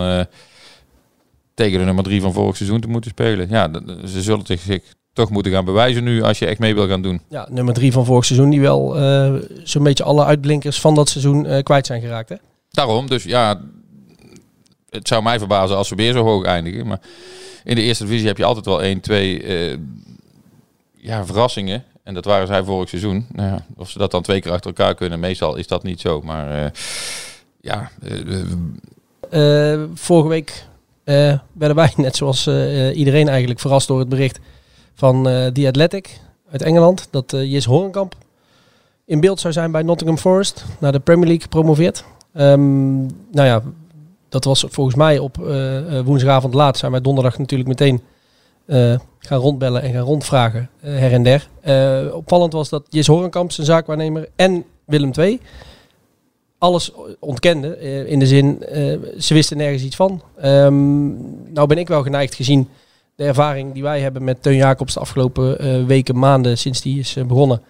tegen 1.55 1.79
de 1.79 1.85
nummer 1.85 2.05
drie 2.05 2.21
van 2.21 2.33
vorig 2.33 2.57
seizoen 2.57 2.81
te 2.81 2.89
moeten 2.89 3.11
spelen. 3.11 3.49
Ja, 3.49 3.71
ze 4.07 4.23
zullen 4.23 4.47
zich 4.47 4.63
toch 5.17 5.31
moeten 5.31 5.53
gaan 5.53 5.65
bewijzen 5.65 6.05
nu 6.05 6.23
als 6.23 6.39
je 6.39 6.47
echt 6.47 6.59
mee 6.59 6.75
wil 6.75 6.89
gaan 6.89 7.03
doen. 7.03 7.21
Ja, 7.29 7.47
nummer 7.51 7.75
drie 7.75 7.93
van 7.93 8.05
vorig 8.05 8.25
seizoen, 8.25 8.51
die 8.51 8.61
wel 8.61 8.99
eh, 8.99 9.35
zo'n 9.63 9.83
beetje 9.83 10.05
alle 10.05 10.25
uitblinkers 10.25 10.81
van 10.81 10.95
dat 10.95 11.09
seizoen 11.09 11.47
eh, 11.47 11.63
kwijt 11.63 11.87
zijn 11.87 12.01
geraakt. 12.01 12.29
Hè? 12.29 12.37
Daarom, 12.71 13.07
dus 13.07 13.25
ja, 13.25 13.61
het 14.91 15.09
zou 15.09 15.23
mij 15.23 15.39
verbazen 15.39 15.77
als 15.77 15.89
we 15.89 15.97
weer 15.97 16.13
zo 16.13 16.23
hoog 16.23 16.45
eindigen. 16.45 16.87
Maar 16.87 17.01
in 17.65 17.75
de 17.75 17.83
eerste 17.83 18.05
divisie 18.05 18.27
heb 18.27 18.37
je 18.37 18.45
altijd 18.45 18.65
wel 18.65 18.83
één, 18.83 19.01
twee 19.01 19.43
eh, 19.43 19.79
ja, 20.95 21.27
verrassingen. 21.27 21.85
En 22.03 22.15
dat 22.15 22.25
waren 22.25 22.47
zij 22.47 22.65
vorig 22.65 22.89
seizoen. 22.89 23.27
Nou 23.33 23.49
ja, 23.49 23.67
of 23.77 23.91
ze 23.91 23.99
dat 23.99 24.11
dan 24.11 24.23
twee 24.23 24.41
keer 24.41 24.53
achter 24.53 24.71
elkaar 24.71 24.95
kunnen, 24.95 25.21
meestal 25.21 25.57
is 25.57 25.67
dat 25.67 25.83
niet 25.83 26.01
zo. 26.01 26.21
Maar 26.21 26.73
ja, 27.61 27.91
vorige 29.95 30.29
week 30.29 30.65
werden 31.53 31.77
wij, 31.77 31.93
net 31.97 32.17
zoals 32.17 32.47
iedereen 32.93 33.29
eigenlijk, 33.29 33.61
verrast 33.61 33.89
door 33.89 33.99
het 33.99 34.09
bericht 34.09 34.39
van 34.97 35.29
eh 35.29 35.47
The 35.47 35.67
Athletic 35.67 36.21
uit 36.51 36.63
Engeland. 36.63 37.09
Dat 37.11 37.33
eh 37.33 37.51
Jis 37.53 37.65
Horenkamp 37.65 38.15
in 39.05 39.21
beeld 39.21 39.41
zou 39.41 39.53
zijn 39.53 39.71
bij 39.71 39.83
Nottingham 39.83 40.19
Forest. 40.19 40.65
Naar 40.79 40.93
de 40.93 41.01
Premier 41.01 41.27
League 41.27 41.43
gepromoveerd. 41.43 42.05
Ehm, 42.33 42.97
nou 43.07 43.47
ja, 43.47 43.63
dat 44.29 44.45
was 44.45 44.65
volgens 44.69 44.97
mij 44.97 45.19
op 45.19 45.47
eh, 45.47 46.01
woensdagavond 46.01 46.55
laat. 46.55 46.79
Zijn 46.79 46.93
wij 46.93 47.01
donderdag 47.01 47.39
natuurlijk 47.39 47.69
meteen 47.69 48.01
gaan 49.19 49.39
rondbellen 49.41 49.83
en 49.83 49.93
gaan 49.93 50.03
rondvragen 50.03 50.71
her 50.81 51.13
en 51.13 51.23
der. 51.23 51.49
Opvallend 52.13 52.53
was 52.53 52.69
dat 52.69 52.87
Jis 52.89 53.07
Horenkamp, 53.07 53.53
zijn 53.53 53.67
zaakwaarnemer, 53.67 54.29
en 54.37 54.65
Willem 54.85 55.11
II 55.19 55.41
alles 56.59 56.93
ontkenden. 57.21 57.79
eh, 57.81 58.07
in 58.07 58.19
de 58.19 58.27
zin, 58.27 58.59
ze 59.19 59.35
wisten 59.35 59.57
nergens 59.57 59.83
iets 59.83 59.97
van. 59.97 60.23
Ehm, 60.37 61.07
nou 61.53 61.67
ben 61.67 61.79
ik 61.79 61.89
wel 61.89 62.03
geneigd 62.03 62.35
gezien 62.35 62.69
de 63.17 63.25
ervaring 63.25 63.73
die 63.73 63.83
wij 63.83 64.01
hebben 64.01 64.25
met 64.25 64.43
Teun 64.43 64.57
Jacobs 64.57 64.95
de 64.95 65.01
afgelopen 65.01 65.59
eh, 65.59 65.85
weken, 65.85 66.19
maanden 66.19 66.59
sinds 66.59 66.81
die 66.83 66.99
is 66.99 67.17
eh, 67.17 67.25
begonnen. 67.25 67.63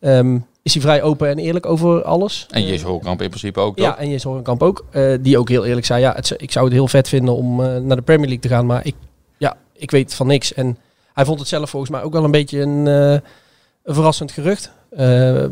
Ehm, 0.00 0.38
is 0.62 0.72
hij 0.72 0.82
vrij 0.82 1.02
open 1.02 1.28
en 1.28 1.38
eerlijk 1.38 1.66
over 1.66 2.02
alles. 2.02 2.46
en 2.50 2.62
Eh, 2.62 2.68
Jees 2.68 2.82
Holkamp 2.82 3.22
in 3.22 3.28
principe 3.28 3.60
ook, 3.60 3.78
ja, 3.78 3.98
en 3.98 4.08
Jens 4.10 4.22
Horenkamp 4.22 4.62
ook. 4.62 4.84
eh, 4.90 5.14
die 5.20 5.38
ook 5.38 5.48
heel 5.48 5.64
eerlijk 5.64 5.86
zei, 5.86 6.00
ja, 6.00 6.12
het, 6.14 6.34
ik 6.36 6.52
zou 6.52 6.64
het 6.64 6.74
heel 6.74 6.88
vet 6.88 7.08
vinden 7.08 7.34
om 7.34 7.62
eh, 7.64 7.76
naar 7.76 7.96
de 7.96 8.02
Premier 8.02 8.26
League 8.26 8.42
te 8.42 8.48
gaan. 8.48 8.66
Maar 8.66 8.86
ik, 8.86 8.94
ja, 9.36 9.56
ik 9.72 9.90
weet 9.90 10.14
van 10.14 10.26
niks. 10.26 10.54
En 10.54 10.78
hij 11.12 11.24
vond 11.24 11.38
het 11.38 11.48
zelf 11.48 11.70
volgens 11.70 11.90
mij 11.92 12.02
ook 12.02 12.12
wel 12.12 12.24
een 12.24 12.30
beetje 12.30 12.60
een, 12.60 12.86
eh, 12.86 13.10
een 13.84 13.94
verrassend 13.94 14.32
gerucht. 14.32 14.72
Eh, 14.90 15.44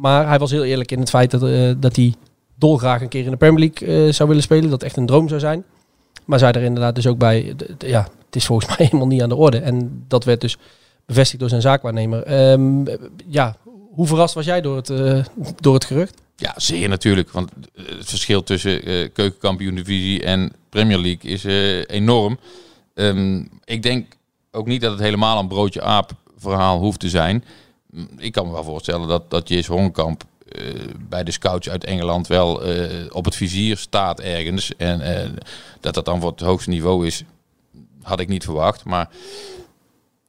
maar 0.00 0.28
hij 0.28 0.38
was 0.38 0.50
heel 0.50 0.64
eerlijk 0.64 0.90
in 0.92 0.98
het 1.00 1.10
feit 1.10 1.30
dat, 1.30 1.42
eh, 1.42 1.72
dat 1.78 1.96
hij 1.96 2.14
dolgraag 2.54 3.00
een 3.00 3.08
keer 3.08 3.24
in 3.24 3.30
de 3.30 3.36
Premier 3.36 3.70
League 3.70 4.06
eh, 4.06 4.12
zou 4.12 4.28
willen 4.28 4.42
spelen. 4.44 4.70
Dat 4.70 4.82
echt 4.82 4.96
een 4.96 5.06
droom 5.06 5.28
zou 5.28 5.40
zijn. 5.40 5.64
Maar 6.24 6.38
zei 6.38 6.52
er 6.52 6.62
inderdaad 6.62 6.94
dus 6.94 7.06
ook 7.06 7.18
bij, 7.18 7.54
ja, 7.78 8.08
het 8.32 8.40
is 8.40 8.46
volgens 8.46 8.68
mij 8.76 8.86
helemaal 8.86 9.06
niet 9.06 9.22
aan 9.22 9.28
de 9.28 9.36
orde. 9.36 9.58
En 9.58 10.04
dat 10.08 10.24
werd 10.24 10.40
dus 10.40 10.56
bevestigd 11.06 11.40
door 11.40 11.48
zijn 11.48 11.60
zaakwaarnemer. 11.60 12.22
Ehm, 12.22 12.84
ja, 13.26 13.56
hoe 13.94 14.06
verrast 14.06 14.34
was 14.34 14.44
jij 14.44 14.60
door 14.60 14.76
het, 14.76 14.90
eh, 14.90 15.24
door 15.60 15.74
het 15.74 15.84
gerucht? 15.84 16.20
Ja, 16.36 16.54
zeer 16.56 16.88
natuurlijk. 16.88 17.30
Want 17.30 17.50
eh, 17.74 17.84
het 17.98 18.08
verschil 18.08 18.42
tussen 18.42 18.82
eh 18.84 19.08
keukenkampioen 19.12 19.74
divisie 19.74 20.24
en 20.24 20.52
Premier 20.68 20.98
League 20.98 21.30
is 21.30 21.44
enorm. 21.86 22.38
Ehm, 22.94 23.44
ik 23.64 23.82
denk 23.82 24.16
ook 24.50 24.66
niet 24.66 24.80
dat 24.80 24.92
het 24.92 25.00
helemaal 25.00 25.38
een 25.38 25.48
broodje 25.48 25.82
aap 25.82 26.10
verhaal 26.38 26.78
hoeft 26.78 27.00
te 27.00 27.08
zijn. 27.08 27.44
Mm, 27.90 28.08
Ik 28.18 28.32
kan 28.32 28.46
me 28.46 28.52
wel 28.52 28.64
voorstellen 28.64 29.08
dat, 29.08 29.30
dat 29.30 29.48
Jes 29.48 29.66
Honkamp 29.66 30.24
eh, 30.48 30.62
bij 31.08 31.24
de 31.24 31.30
scouts 31.30 31.68
uit 31.70 31.84
Engeland 31.84 32.26
wel 32.26 32.62
op 33.10 33.24
het 33.24 33.36
vizier 33.36 33.76
staat 33.76 34.20
ergens. 34.20 34.76
En 34.76 35.00
dat 35.80 35.94
dat 35.94 36.04
dan 36.04 36.20
voor 36.20 36.30
het 36.30 36.40
hoogste 36.40 36.70
niveau 36.70 37.06
is, 37.06 37.24
had 38.02 38.20
ik 38.20 38.28
niet 38.28 38.44
verwacht. 38.44 38.84
Maar 38.84 39.08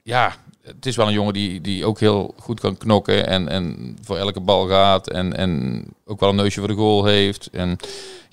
ja, 0.04 0.36
het 0.62 0.86
is 0.86 0.96
wel 0.96 1.08
een 1.08 1.14
jongen 1.14 1.34
die, 1.34 1.62
die 1.62 1.86
ook 1.86 2.00
heel 2.00 2.34
goed 2.40 2.60
kan 2.60 2.78
knokken 2.78 3.28
en, 3.28 3.50
en 3.50 3.96
voor 4.02 4.18
elke 4.18 4.40
bal 4.40 4.68
gaat 4.68 5.10
en, 5.10 5.38
en 5.38 5.84
ook 6.06 6.20
wel 6.20 6.30
een 6.30 6.36
neusje 6.36 6.60
voor 6.60 6.68
de 6.68 6.74
goal 6.74 7.06
heeft. 7.06 7.50
En 7.50 7.78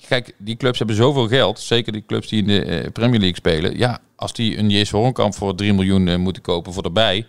kijk, 0.07 0.33
die 0.37 0.55
clubs 0.55 0.77
hebben 0.77 0.95
zoveel 0.95 1.27
geld, 1.27 1.59
zeker 1.59 1.91
die 1.91 2.03
clubs 2.07 2.27
die 2.27 2.39
in 2.41 2.47
de 2.47 2.63
eh, 2.63 2.91
Premier 2.91 3.19
League 3.19 3.37
spelen. 3.37 3.77
Ja, 3.77 3.99
als 4.15 4.33
die 4.33 4.57
een 4.57 4.69
Jes 4.69 4.89
Horenkamp 4.89 5.35
voor 5.35 5.55
3 5.55 5.73
miljoen 5.73 6.07
eh, 6.07 6.17
moeten 6.17 6.41
kopen 6.41 6.73
voor 6.73 6.83
erbij, 6.83 7.25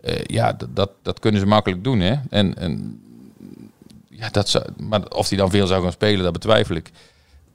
eh, 0.00 0.24
ja, 0.26 0.52
dat, 0.52 0.76
dat, 0.76 0.90
dat 1.02 1.18
kunnen 1.18 1.40
ze 1.40 1.46
makkelijk 1.46 1.84
doen. 1.84 2.00
Hè? 2.00 2.14
En, 2.30 2.56
en 2.56 3.00
ja, 4.08 4.28
dat 4.28 4.48
zou, 4.48 4.64
maar 4.76 5.08
of 5.08 5.28
die 5.28 5.38
dan 5.38 5.50
veel 5.50 5.66
zou 5.66 5.82
gaan 5.82 5.92
spelen, 5.92 6.22
dat 6.22 6.32
betwijfel 6.32 6.76
ik. 6.76 6.90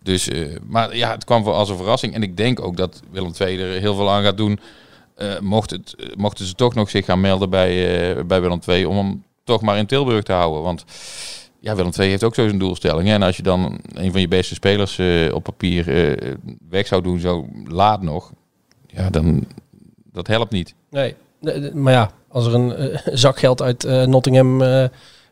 Dus, 0.05 0.27
eh, 0.27 0.55
maar 0.67 0.95
ja, 0.95 1.11
het 1.11 1.23
kwam 1.23 1.43
voor 1.43 1.53
als 1.53 1.69
een 1.69 1.77
verrassing. 1.77 2.13
En 2.13 2.23
ik 2.23 2.37
denk 2.37 2.61
ook 2.61 2.77
dat 2.77 3.01
Willem 3.11 3.31
II 3.39 3.61
er 3.61 3.79
heel 3.79 3.95
veel 3.95 4.11
aan 4.11 4.23
gaat 4.23 4.37
doen. 4.37 4.59
eh, 5.15 5.39
mocht 5.39 5.69
het, 5.69 5.95
eh, 5.97 6.15
mochten 6.15 6.45
ze 6.45 6.53
toch 6.53 6.73
nog 6.73 6.89
zich 6.89 7.05
gaan 7.05 7.21
melden 7.21 7.49
bij, 7.49 8.25
bij 8.25 8.41
Willem 8.41 8.59
II 8.67 8.85
om 8.85 8.97
hem 8.97 9.23
toch 9.43 9.61
maar 9.61 9.77
in 9.77 9.85
Tilburg 9.85 10.23
te 10.23 10.31
houden. 10.31 10.61
Want 10.61 10.85
ja, 11.59 11.75
Willem 11.75 11.91
II 11.99 12.09
heeft 12.09 12.23
ook 12.23 12.35
zo 12.35 12.45
zijn 12.47 12.59
doelstelling. 12.59 13.09
En 13.09 13.21
als 13.21 13.37
je 13.37 13.43
dan 13.43 13.79
een 13.93 14.11
van 14.11 14.21
je 14.21 14.27
beste 14.27 14.53
spelers 14.53 14.99
op 15.31 15.43
papier 15.43 15.85
weg 16.69 16.87
zou 16.87 17.01
doen, 17.01 17.19
zo 17.19 17.47
laat 17.67 18.01
nog, 18.01 18.31
ja, 18.87 19.09
dan 19.09 19.47
dat 20.11 20.27
helpt 20.27 20.51
niet. 20.51 20.75
Nee, 20.89 21.15
maar 21.73 21.93
ja, 21.93 22.11
als 22.27 22.45
er 22.45 22.53
een 22.53 22.99
zak 23.17 23.39
geld 23.39 23.61
uit 23.61 23.83
Nottingham 24.07 24.61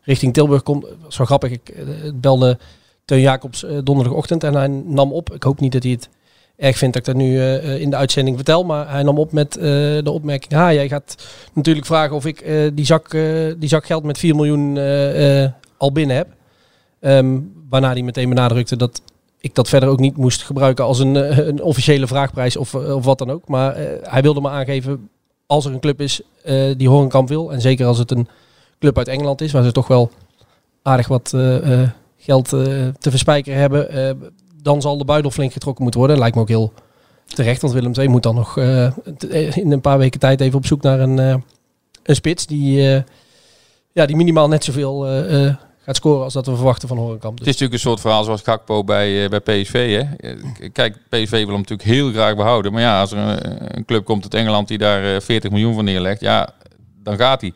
richting 0.02 0.32
Tilburg 0.32 0.62
komt, 0.62 0.86
wel 1.16 1.26
grappig. 1.26 1.50
Ik 1.50 1.74
belde 2.14 2.58
Teun 3.04 3.20
Jacobs 3.20 3.64
eh, 3.64 3.78
donderdagochtend 3.84 4.44
en 4.44 4.54
hij 4.54 4.68
nam 4.68 5.12
op. 5.12 5.34
Ik 5.34 5.42
hoop 5.42 5.60
niet 5.60 5.72
dat 5.72 5.82
hij 5.82 5.92
het 5.92 6.08
erg 6.56 6.76
vindt 6.76 6.94
dat 6.94 7.06
ik 7.06 7.14
dat 7.14 7.22
nu 7.22 7.38
eh, 7.38 7.56
eh, 7.56 7.80
in 7.80 7.90
de 7.90 7.96
uitzending 7.96 8.36
vertel, 8.36 8.64
maar 8.64 8.90
hij 8.90 9.02
nam 9.02 9.18
op 9.18 9.32
met 9.32 9.52
de 9.52 10.10
opmerking: 10.10 10.52
ha, 10.52 10.72
jij 10.72 10.88
gaat 10.88 11.16
natuurlijk 11.52 11.86
vragen 11.86 12.16
of 12.16 12.26
ik 12.26 12.44
die, 12.74 12.84
zak, 12.84 13.10
die 13.58 13.68
zak 13.68 13.86
geld 13.86 14.04
met 14.04 14.18
4 14.18 14.34
miljoen 14.34 14.78
al 15.76 15.92
binnen 15.92 16.16
heb. 16.16 16.28
Ehm, 17.00 17.40
waarna 17.68 17.92
hij 17.92 18.02
meteen 18.02 18.28
benadrukte 18.28 18.76
dat 18.76 19.02
ik 19.40 19.54
dat 19.54 19.68
verder 19.68 19.88
ook 19.88 19.98
niet 19.98 20.16
moest 20.16 20.42
gebruiken 20.42 20.84
als 20.84 20.98
een, 20.98 21.14
een 21.48 21.62
officiële 21.62 22.06
vraagprijs 22.06 22.56
of, 22.56 22.74
of 22.74 23.04
wat 23.04 23.18
dan 23.18 23.30
ook. 23.30 23.48
Maar 23.48 23.76
hij 24.02 24.22
wilde 24.22 24.40
me 24.40 24.48
aangeven, 24.48 25.08
als 25.46 25.64
er 25.64 25.72
een 25.72 25.80
club 25.80 26.00
is 26.00 26.20
die 26.76 26.88
Horenkamp 26.88 27.28
wil, 27.28 27.52
en 27.52 27.60
zeker 27.60 27.86
als 27.86 27.98
het 27.98 28.10
een 28.10 28.28
club 28.78 28.98
uit 28.98 29.08
Engeland 29.08 29.40
is, 29.40 29.52
waar 29.52 29.64
ze 29.64 29.72
toch 29.72 29.86
wel 29.86 30.10
aardig 30.82 31.08
wat 31.08 31.32
geld 32.24 32.52
eh, 32.52 32.60
te 32.98 33.10
verspijkeren 33.10 33.58
hebben, 33.58 33.90
eh, 33.90 34.10
dan 34.62 34.80
zal 34.80 34.98
de 34.98 35.04
buidel 35.04 35.30
flink 35.30 35.52
getrokken 35.52 35.82
moeten 35.82 36.00
worden. 36.00 36.18
Lijkt 36.18 36.34
me 36.34 36.42
ook 36.42 36.48
heel 36.48 36.72
terecht, 37.26 37.60
want 37.60 37.72
Willem 37.72 37.92
II 37.98 38.08
moet 38.08 38.22
dan 38.22 38.34
nog 38.34 38.58
eh, 38.58 39.56
in 39.56 39.72
een 39.72 39.80
paar 39.80 39.98
weken 39.98 40.20
tijd 40.20 40.40
even 40.40 40.58
op 40.58 40.66
zoek 40.66 40.82
naar 40.82 41.00
een, 41.00 41.42
spits 42.02 42.46
die, 42.46 43.02
ja, 43.92 44.06
die 44.06 44.16
minimaal 44.16 44.48
net 44.48 44.64
zoveel 44.64 45.06
gaat 45.84 45.96
scoren 45.96 46.24
als 46.24 46.32
dat 46.32 46.46
we 46.46 46.54
verwachten 46.54 46.88
van 46.88 46.96
Horenkamp. 46.96 47.38
Het 47.38 47.46
is 47.46 47.52
natuurlijk 47.52 47.72
een 47.72 47.88
soort 47.88 48.00
verhaal 48.00 48.24
zoals 48.24 48.42
Gakpo 48.42 48.84
bij, 48.84 49.28
bij 49.28 49.40
PSV. 49.40 50.02
Hè? 50.02 50.34
Kijk, 50.68 50.96
PSV 51.08 51.30
wil 51.30 51.46
hem 51.46 51.56
natuurlijk 51.56 51.88
heel 51.88 52.10
graag 52.10 52.36
behouden. 52.36 52.72
Maar 52.72 52.82
ja, 52.82 53.00
als 53.00 53.12
er 53.12 53.18
een, 53.18 53.84
club 53.84 54.04
komt 54.04 54.22
uit 54.22 54.34
Engeland 54.34 54.68
die 54.68 54.78
daar 54.78 55.14
eh, 55.14 55.20
40 55.20 55.50
miljoen 55.50 55.74
voor 55.74 55.82
neerlegt, 55.82 56.20
ja, 56.20 56.48
dan 57.02 57.16
gaat 57.16 57.40
hij. 57.40 57.52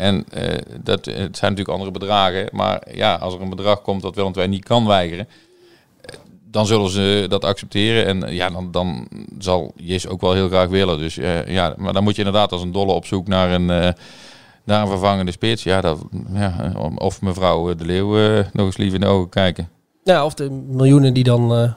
En 0.00 0.24
eh, 0.30 0.58
dat, 0.82 1.04
het 1.04 1.36
zijn 1.36 1.50
natuurlijk 1.50 1.68
andere 1.68 1.90
bedragen. 1.90 2.48
Maar 2.52 2.82
ja, 2.94 3.14
als 3.14 3.34
er 3.34 3.40
een 3.40 3.50
bedrag 3.50 3.82
komt 3.82 4.02
dat 4.02 4.14
Willem 4.14 4.32
II 4.36 4.48
niet 4.48 4.64
kan 4.64 4.86
weigeren, 4.86 5.28
eh, 6.00 6.14
dan 6.50 6.66
zullen 6.66 6.90
ze 6.90 7.26
dat 7.28 7.44
accepteren. 7.44 8.06
En 8.06 8.24
eh, 8.24 8.34
ja, 8.34 8.50
dan, 8.50 8.70
dan 8.70 9.08
zal 9.38 9.72
Jis 9.76 10.08
ook 10.08 10.20
wel 10.20 10.32
heel 10.32 10.48
graag 10.48 10.68
willen. 10.68 10.98
Dus 10.98 11.18
eh, 11.18 11.46
ja, 11.46 11.74
maar 11.76 11.92
dan 11.92 12.02
moet 12.02 12.16
je 12.16 12.22
inderdaad 12.24 12.52
als 12.52 12.62
een 12.62 12.72
dolle 12.72 12.92
op 12.92 13.06
zoek 13.06 13.26
naar 13.28 13.50
een, 13.50 13.70
eh, 13.70 13.92
naar 14.64 14.82
een 14.82 14.88
vervangende 14.88 15.32
spits. 15.32 15.62
Ja, 15.62 15.80
dat, 15.80 15.98
ja, 16.32 16.72
of 16.94 17.20
mevrouw 17.20 17.74
De 17.74 17.84
Leeuw 17.84 18.18
eh, 18.18 18.44
nog 18.52 18.66
eens 18.66 18.76
lief 18.76 18.94
in 18.94 19.00
de 19.00 19.06
ogen 19.06 19.28
kijken. 19.28 19.68
Ja, 20.04 20.24
of 20.24 20.34
de 20.34 20.50
miljoenen 20.50 21.14
die 21.14 21.24
dan 21.24 21.54
eh, 21.54 21.72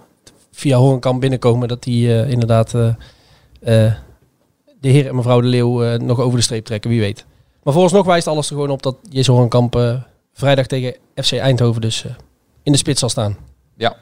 via 0.52 0.78
Horenkamp 0.78 1.22
binnenkomen, 1.22 1.68
dat 1.68 1.84
die 1.84 2.22
eh, 2.22 2.30
inderdaad 2.30 2.74
eh, 2.74 2.88
eh, 3.88 3.94
de 4.80 4.90
heer 4.90 5.08
en 5.08 5.16
mevrouw 5.16 5.42
de 5.42 5.48
Leeuw 5.48 5.84
eh, 5.84 6.00
nog 6.00 6.20
over 6.20 6.38
de 6.38 6.44
streep 6.44 6.66
trekken, 6.66 6.90
wie 6.90 7.00
weet. 7.00 7.26
Maar 7.64 7.74
vooralsnog 7.74 8.06
wijst 8.06 8.28
alles 8.28 8.50
er 8.50 8.56
gewoon 8.56 8.70
op 8.70 8.84
dat 8.84 8.96
Jesse 9.10 9.32
Horenkamp 9.32 9.76
eh, 9.76 10.02
vrijdag 10.34 10.68
tegen 10.68 10.96
FC 11.16 11.32
Eindhoven 11.32 11.82
dus 11.82 12.06
eh, 12.06 12.12
in 12.64 12.72
de 12.72 12.78
spits 12.78 13.00
zal 13.00 13.10
staan. 13.10 13.38
Ja. 13.76 13.96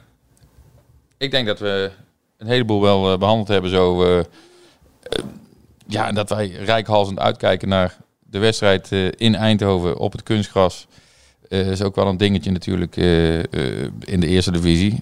Ik 1.18 1.32
denk 1.32 1.48
dat 1.48 1.60
we 1.60 1.92
een 2.38 2.48
heleboel 2.48 2.82
wel 2.82 3.12
eh, 3.12 3.20
behandeld 3.20 3.48
hebben 3.48 3.72
zo. 3.72 4.06
ja, 5.88 6.08
en 6.08 6.16
dat 6.16 6.30
wij 6.30 6.48
rijkhalsend 6.48 7.20
uitkijken 7.20 7.70
naar 7.70 7.98
de 8.20 8.40
wedstrijd 8.40 8.92
in 9.18 9.36
Eindhoven 9.36 9.98
op 9.98 10.12
het 10.12 10.24
kunstgras. 10.24 10.88
Eh 11.52 11.68
is 11.72 11.82
ook 11.82 11.96
wel 11.96 12.08
een 12.08 12.18
dingetje 12.18 12.52
natuurlijk 12.52 12.98
eh, 12.98 13.40
eh, 13.40 13.46
in 14.00 14.20
de 14.20 14.28
eerste 14.28 14.52
divisie. 14.52 15.00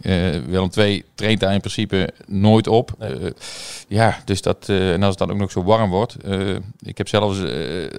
Willem 0.48 0.70
II 0.78 1.04
traint 1.16 1.40
daar 1.40 1.54
in 1.54 1.60
principe 1.60 2.10
nooit 2.28 2.68
op. 2.68 2.92
Ja, 3.88 4.18
dus 4.26 4.42
dat, 4.42 4.70
en 4.70 5.04
als 5.04 5.10
het 5.10 5.18
dan 5.18 5.32
ook 5.32 5.38
nog 5.38 5.52
zo 5.52 5.64
warm 5.64 5.90
wordt. 5.90 6.16
ik 6.84 6.98
heb 6.98 7.08
zelfs 7.08 7.40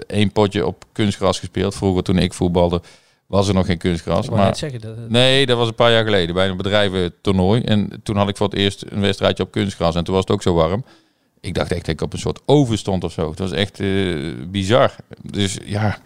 één 0.07 0.33
potje 0.33 0.67
op 0.67 0.85
kunstgras 0.93 1.39
gespeeld. 1.39 1.75
Vroeger 1.75 2.03
toen 2.03 2.19
ik 2.19 2.33
voetbalde 2.33 2.81
was 3.27 3.49
er 3.49 3.55
nog 3.55 3.67
geen 3.67 3.79
kunstgras. 3.79 4.27
Ik 4.49 4.55
zeggen, 4.57 4.81
dat- 4.81 5.09
Nee, 5.09 5.47
dat 5.47 5.57
was 5.57 5.69
een 5.69 5.75
paar 5.75 5.93
jaar 5.93 6.05
geleden 6.05 6.35
bij 6.35 6.49
een 6.49 6.57
bedrijventoernooi. 6.57 7.61
En 7.63 7.91
toen 8.03 8.17
had 8.17 8.29
ik 8.29 8.37
voor 8.37 8.49
het 8.49 8.59
eerst 8.59 8.85
een 8.89 9.01
wedstrijdje 9.01 9.43
op 9.43 9.51
kunstgras. 9.51 9.95
En 9.95 10.05
toen 10.05 10.15
was 10.15 10.23
het 10.23 10.33
ook 10.33 10.43
zo 10.43 10.55
warm. 10.55 10.85
Ik 11.41 11.55
dacht 11.55 11.71
echt 11.73 11.81
dat 11.85 11.95
ik 11.95 12.01
op 12.01 12.13
een 12.13 12.19
soort 12.19 12.41
oven 12.47 12.79
stond 12.79 13.05
of 13.05 13.13
zo. 13.13 13.31
Het 13.31 13.39
was 13.39 13.53
echt 13.53 13.81
bizar. 14.51 14.95
Dus 15.23 15.59
ja, 15.65 15.99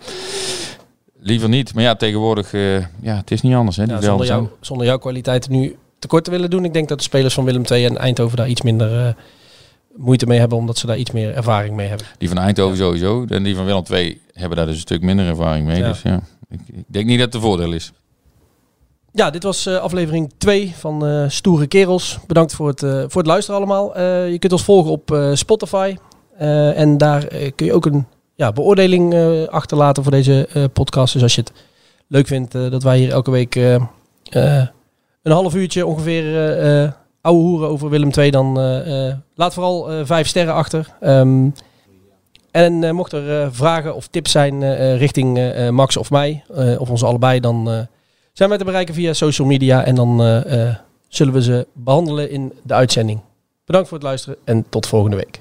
liever 1.25 1.49
niet. 1.49 1.75
Maar 1.75 1.83
ja, 1.83 1.95
tegenwoordig, 1.95 2.53
eh, 2.53 2.79
ja, 2.79 3.17
het 3.17 3.31
is 3.31 3.41
niet 3.41 3.55
anders. 3.55 3.77
Hè, 3.77 3.85
Ja, 3.85 4.01
zonder, 4.01 4.27
jou, 4.27 4.49
zonder 4.61 4.87
jouw 4.87 4.99
kwaliteiten 4.99 5.53
nu 5.53 5.77
tekort 5.99 6.25
te 6.25 6.31
willen 6.31 6.51
doen. 6.51 6.65
Ik 6.65 6.73
denk 6.73 6.89
dat 6.89 6.99
de 6.99 7.05
spelers 7.05 7.35
van 7.35 7.45
Willem 7.45 7.63
II 7.71 7.85
en 7.85 7.97
Eindhoven 7.99 8.37
daar 8.37 8.49
iets 8.49 8.63
minder 8.63 9.07
eh, 9.07 9.15
moeite 9.97 10.27
mee 10.27 10.39
hebben, 10.39 10.59
omdat 10.59 10.79
ze 10.79 10.87
daar 10.87 10.97
iets 10.97 11.11
meer 11.11 11.35
ervaring 11.35 11.77
mee 11.77 11.89
hebben. 11.89 12.07
Die 12.19 12.29
van 12.29 12.39
Eindhoven 12.39 12.77
sowieso. 12.77 13.25
En 13.29 13.43
die 13.43 13.57
van 13.57 13.65
Willem 13.65 13.83
II 13.91 14.21
hebben 14.33 14.57
daar 14.57 14.67
dus 14.67 14.75
een 14.75 14.81
stuk 14.81 15.03
minder 15.03 15.27
ervaring 15.27 15.67
mee. 15.67 15.79
Ja. 15.79 15.89
Dus 15.89 16.03
ja, 16.03 16.21
ik, 16.49 16.61
ik 16.67 16.85
denk 16.87 17.07
niet 17.07 17.19
dat 17.19 17.27
het 17.27 17.35
een 17.35 17.41
voordeel 17.41 17.73
is. 17.73 17.93
Ja, 19.13 19.31
dit 19.31 19.43
was 19.43 19.67
eh, 19.67 19.77
aflevering 19.77 20.33
2 20.39 20.73
van 20.77 21.27
Stoere 21.31 21.67
Kerels. 21.67 22.19
Bedankt 22.27 22.55
voor 22.55 22.69
het, 22.69 22.81
voor 22.81 23.23
het 23.23 23.27
luisteren 23.27 23.61
allemaal. 23.61 24.01
Je 24.29 24.39
kunt 24.39 24.53
ons 24.53 24.65
volgen 24.65 24.91
op 24.91 25.31
Spotify. 25.35 25.97
En 26.37 26.99
daar 26.99 27.27
kun 27.55 27.67
je 27.67 27.73
ook 27.73 27.87
een 27.87 28.07
ja, 28.35 28.53
beoordeling 28.53 29.15
eh, 29.15 29.45
achterlaten 29.49 30.03
voor 30.03 30.13
deze 30.13 30.49
eh, 30.53 30.65
podcast. 30.73 31.13
Dus 31.13 31.23
als 31.23 31.35
je 31.35 31.41
het 31.41 31.53
leuk 32.07 32.27
vindt 32.27 32.55
eh, 32.55 32.71
dat 32.71 32.83
wij 32.83 32.99
hier 32.99 33.11
elke 33.11 33.31
week 33.31 33.55
een 35.23 35.33
half 35.33 35.55
uurtje 35.55 35.87
ongeveer 35.87 36.25
ouwe 37.21 37.43
hoeren 37.43 37.69
over 37.69 37.89
Willem 37.91 38.11
II, 38.17 38.31
dan 38.31 38.59
laat 39.35 39.55
vooral 39.55 40.07
vijf 40.07 40.27
sterren 40.27 40.55
achter. 40.55 40.89
Ehm, 41.01 41.49
en 42.51 42.85
eh, 42.85 42.91
mocht 42.91 43.13
er 43.13 43.55
vragen 43.55 43.95
of 43.95 44.07
tips 44.07 44.31
zijn 44.31 44.77
richting 44.97 45.61
Max 45.71 45.97
of 45.97 46.11
mij, 46.11 46.45
of 46.79 46.91
ons 46.91 47.05
allebei, 47.05 47.41
dan 47.41 47.87
zijn 48.33 48.49
wij 48.49 48.59
te 48.59 48.65
bereiken 48.65 48.95
via 48.95 49.13
social 49.13 49.47
media. 49.47 49.85
En 49.85 49.95
dan 49.95 50.43
zullen 51.09 51.33
we 51.33 51.43
ze 51.43 51.67
behandelen 51.73 52.31
in 52.31 52.53
de 52.63 52.75
uitzending. 52.75 53.21
Bedankt 53.65 53.89
voor 53.89 53.99
het 53.99 54.07
luisteren 54.07 54.39
en 54.45 54.67
tot 54.69 54.87
volgende 54.87 55.17
week. 55.17 55.41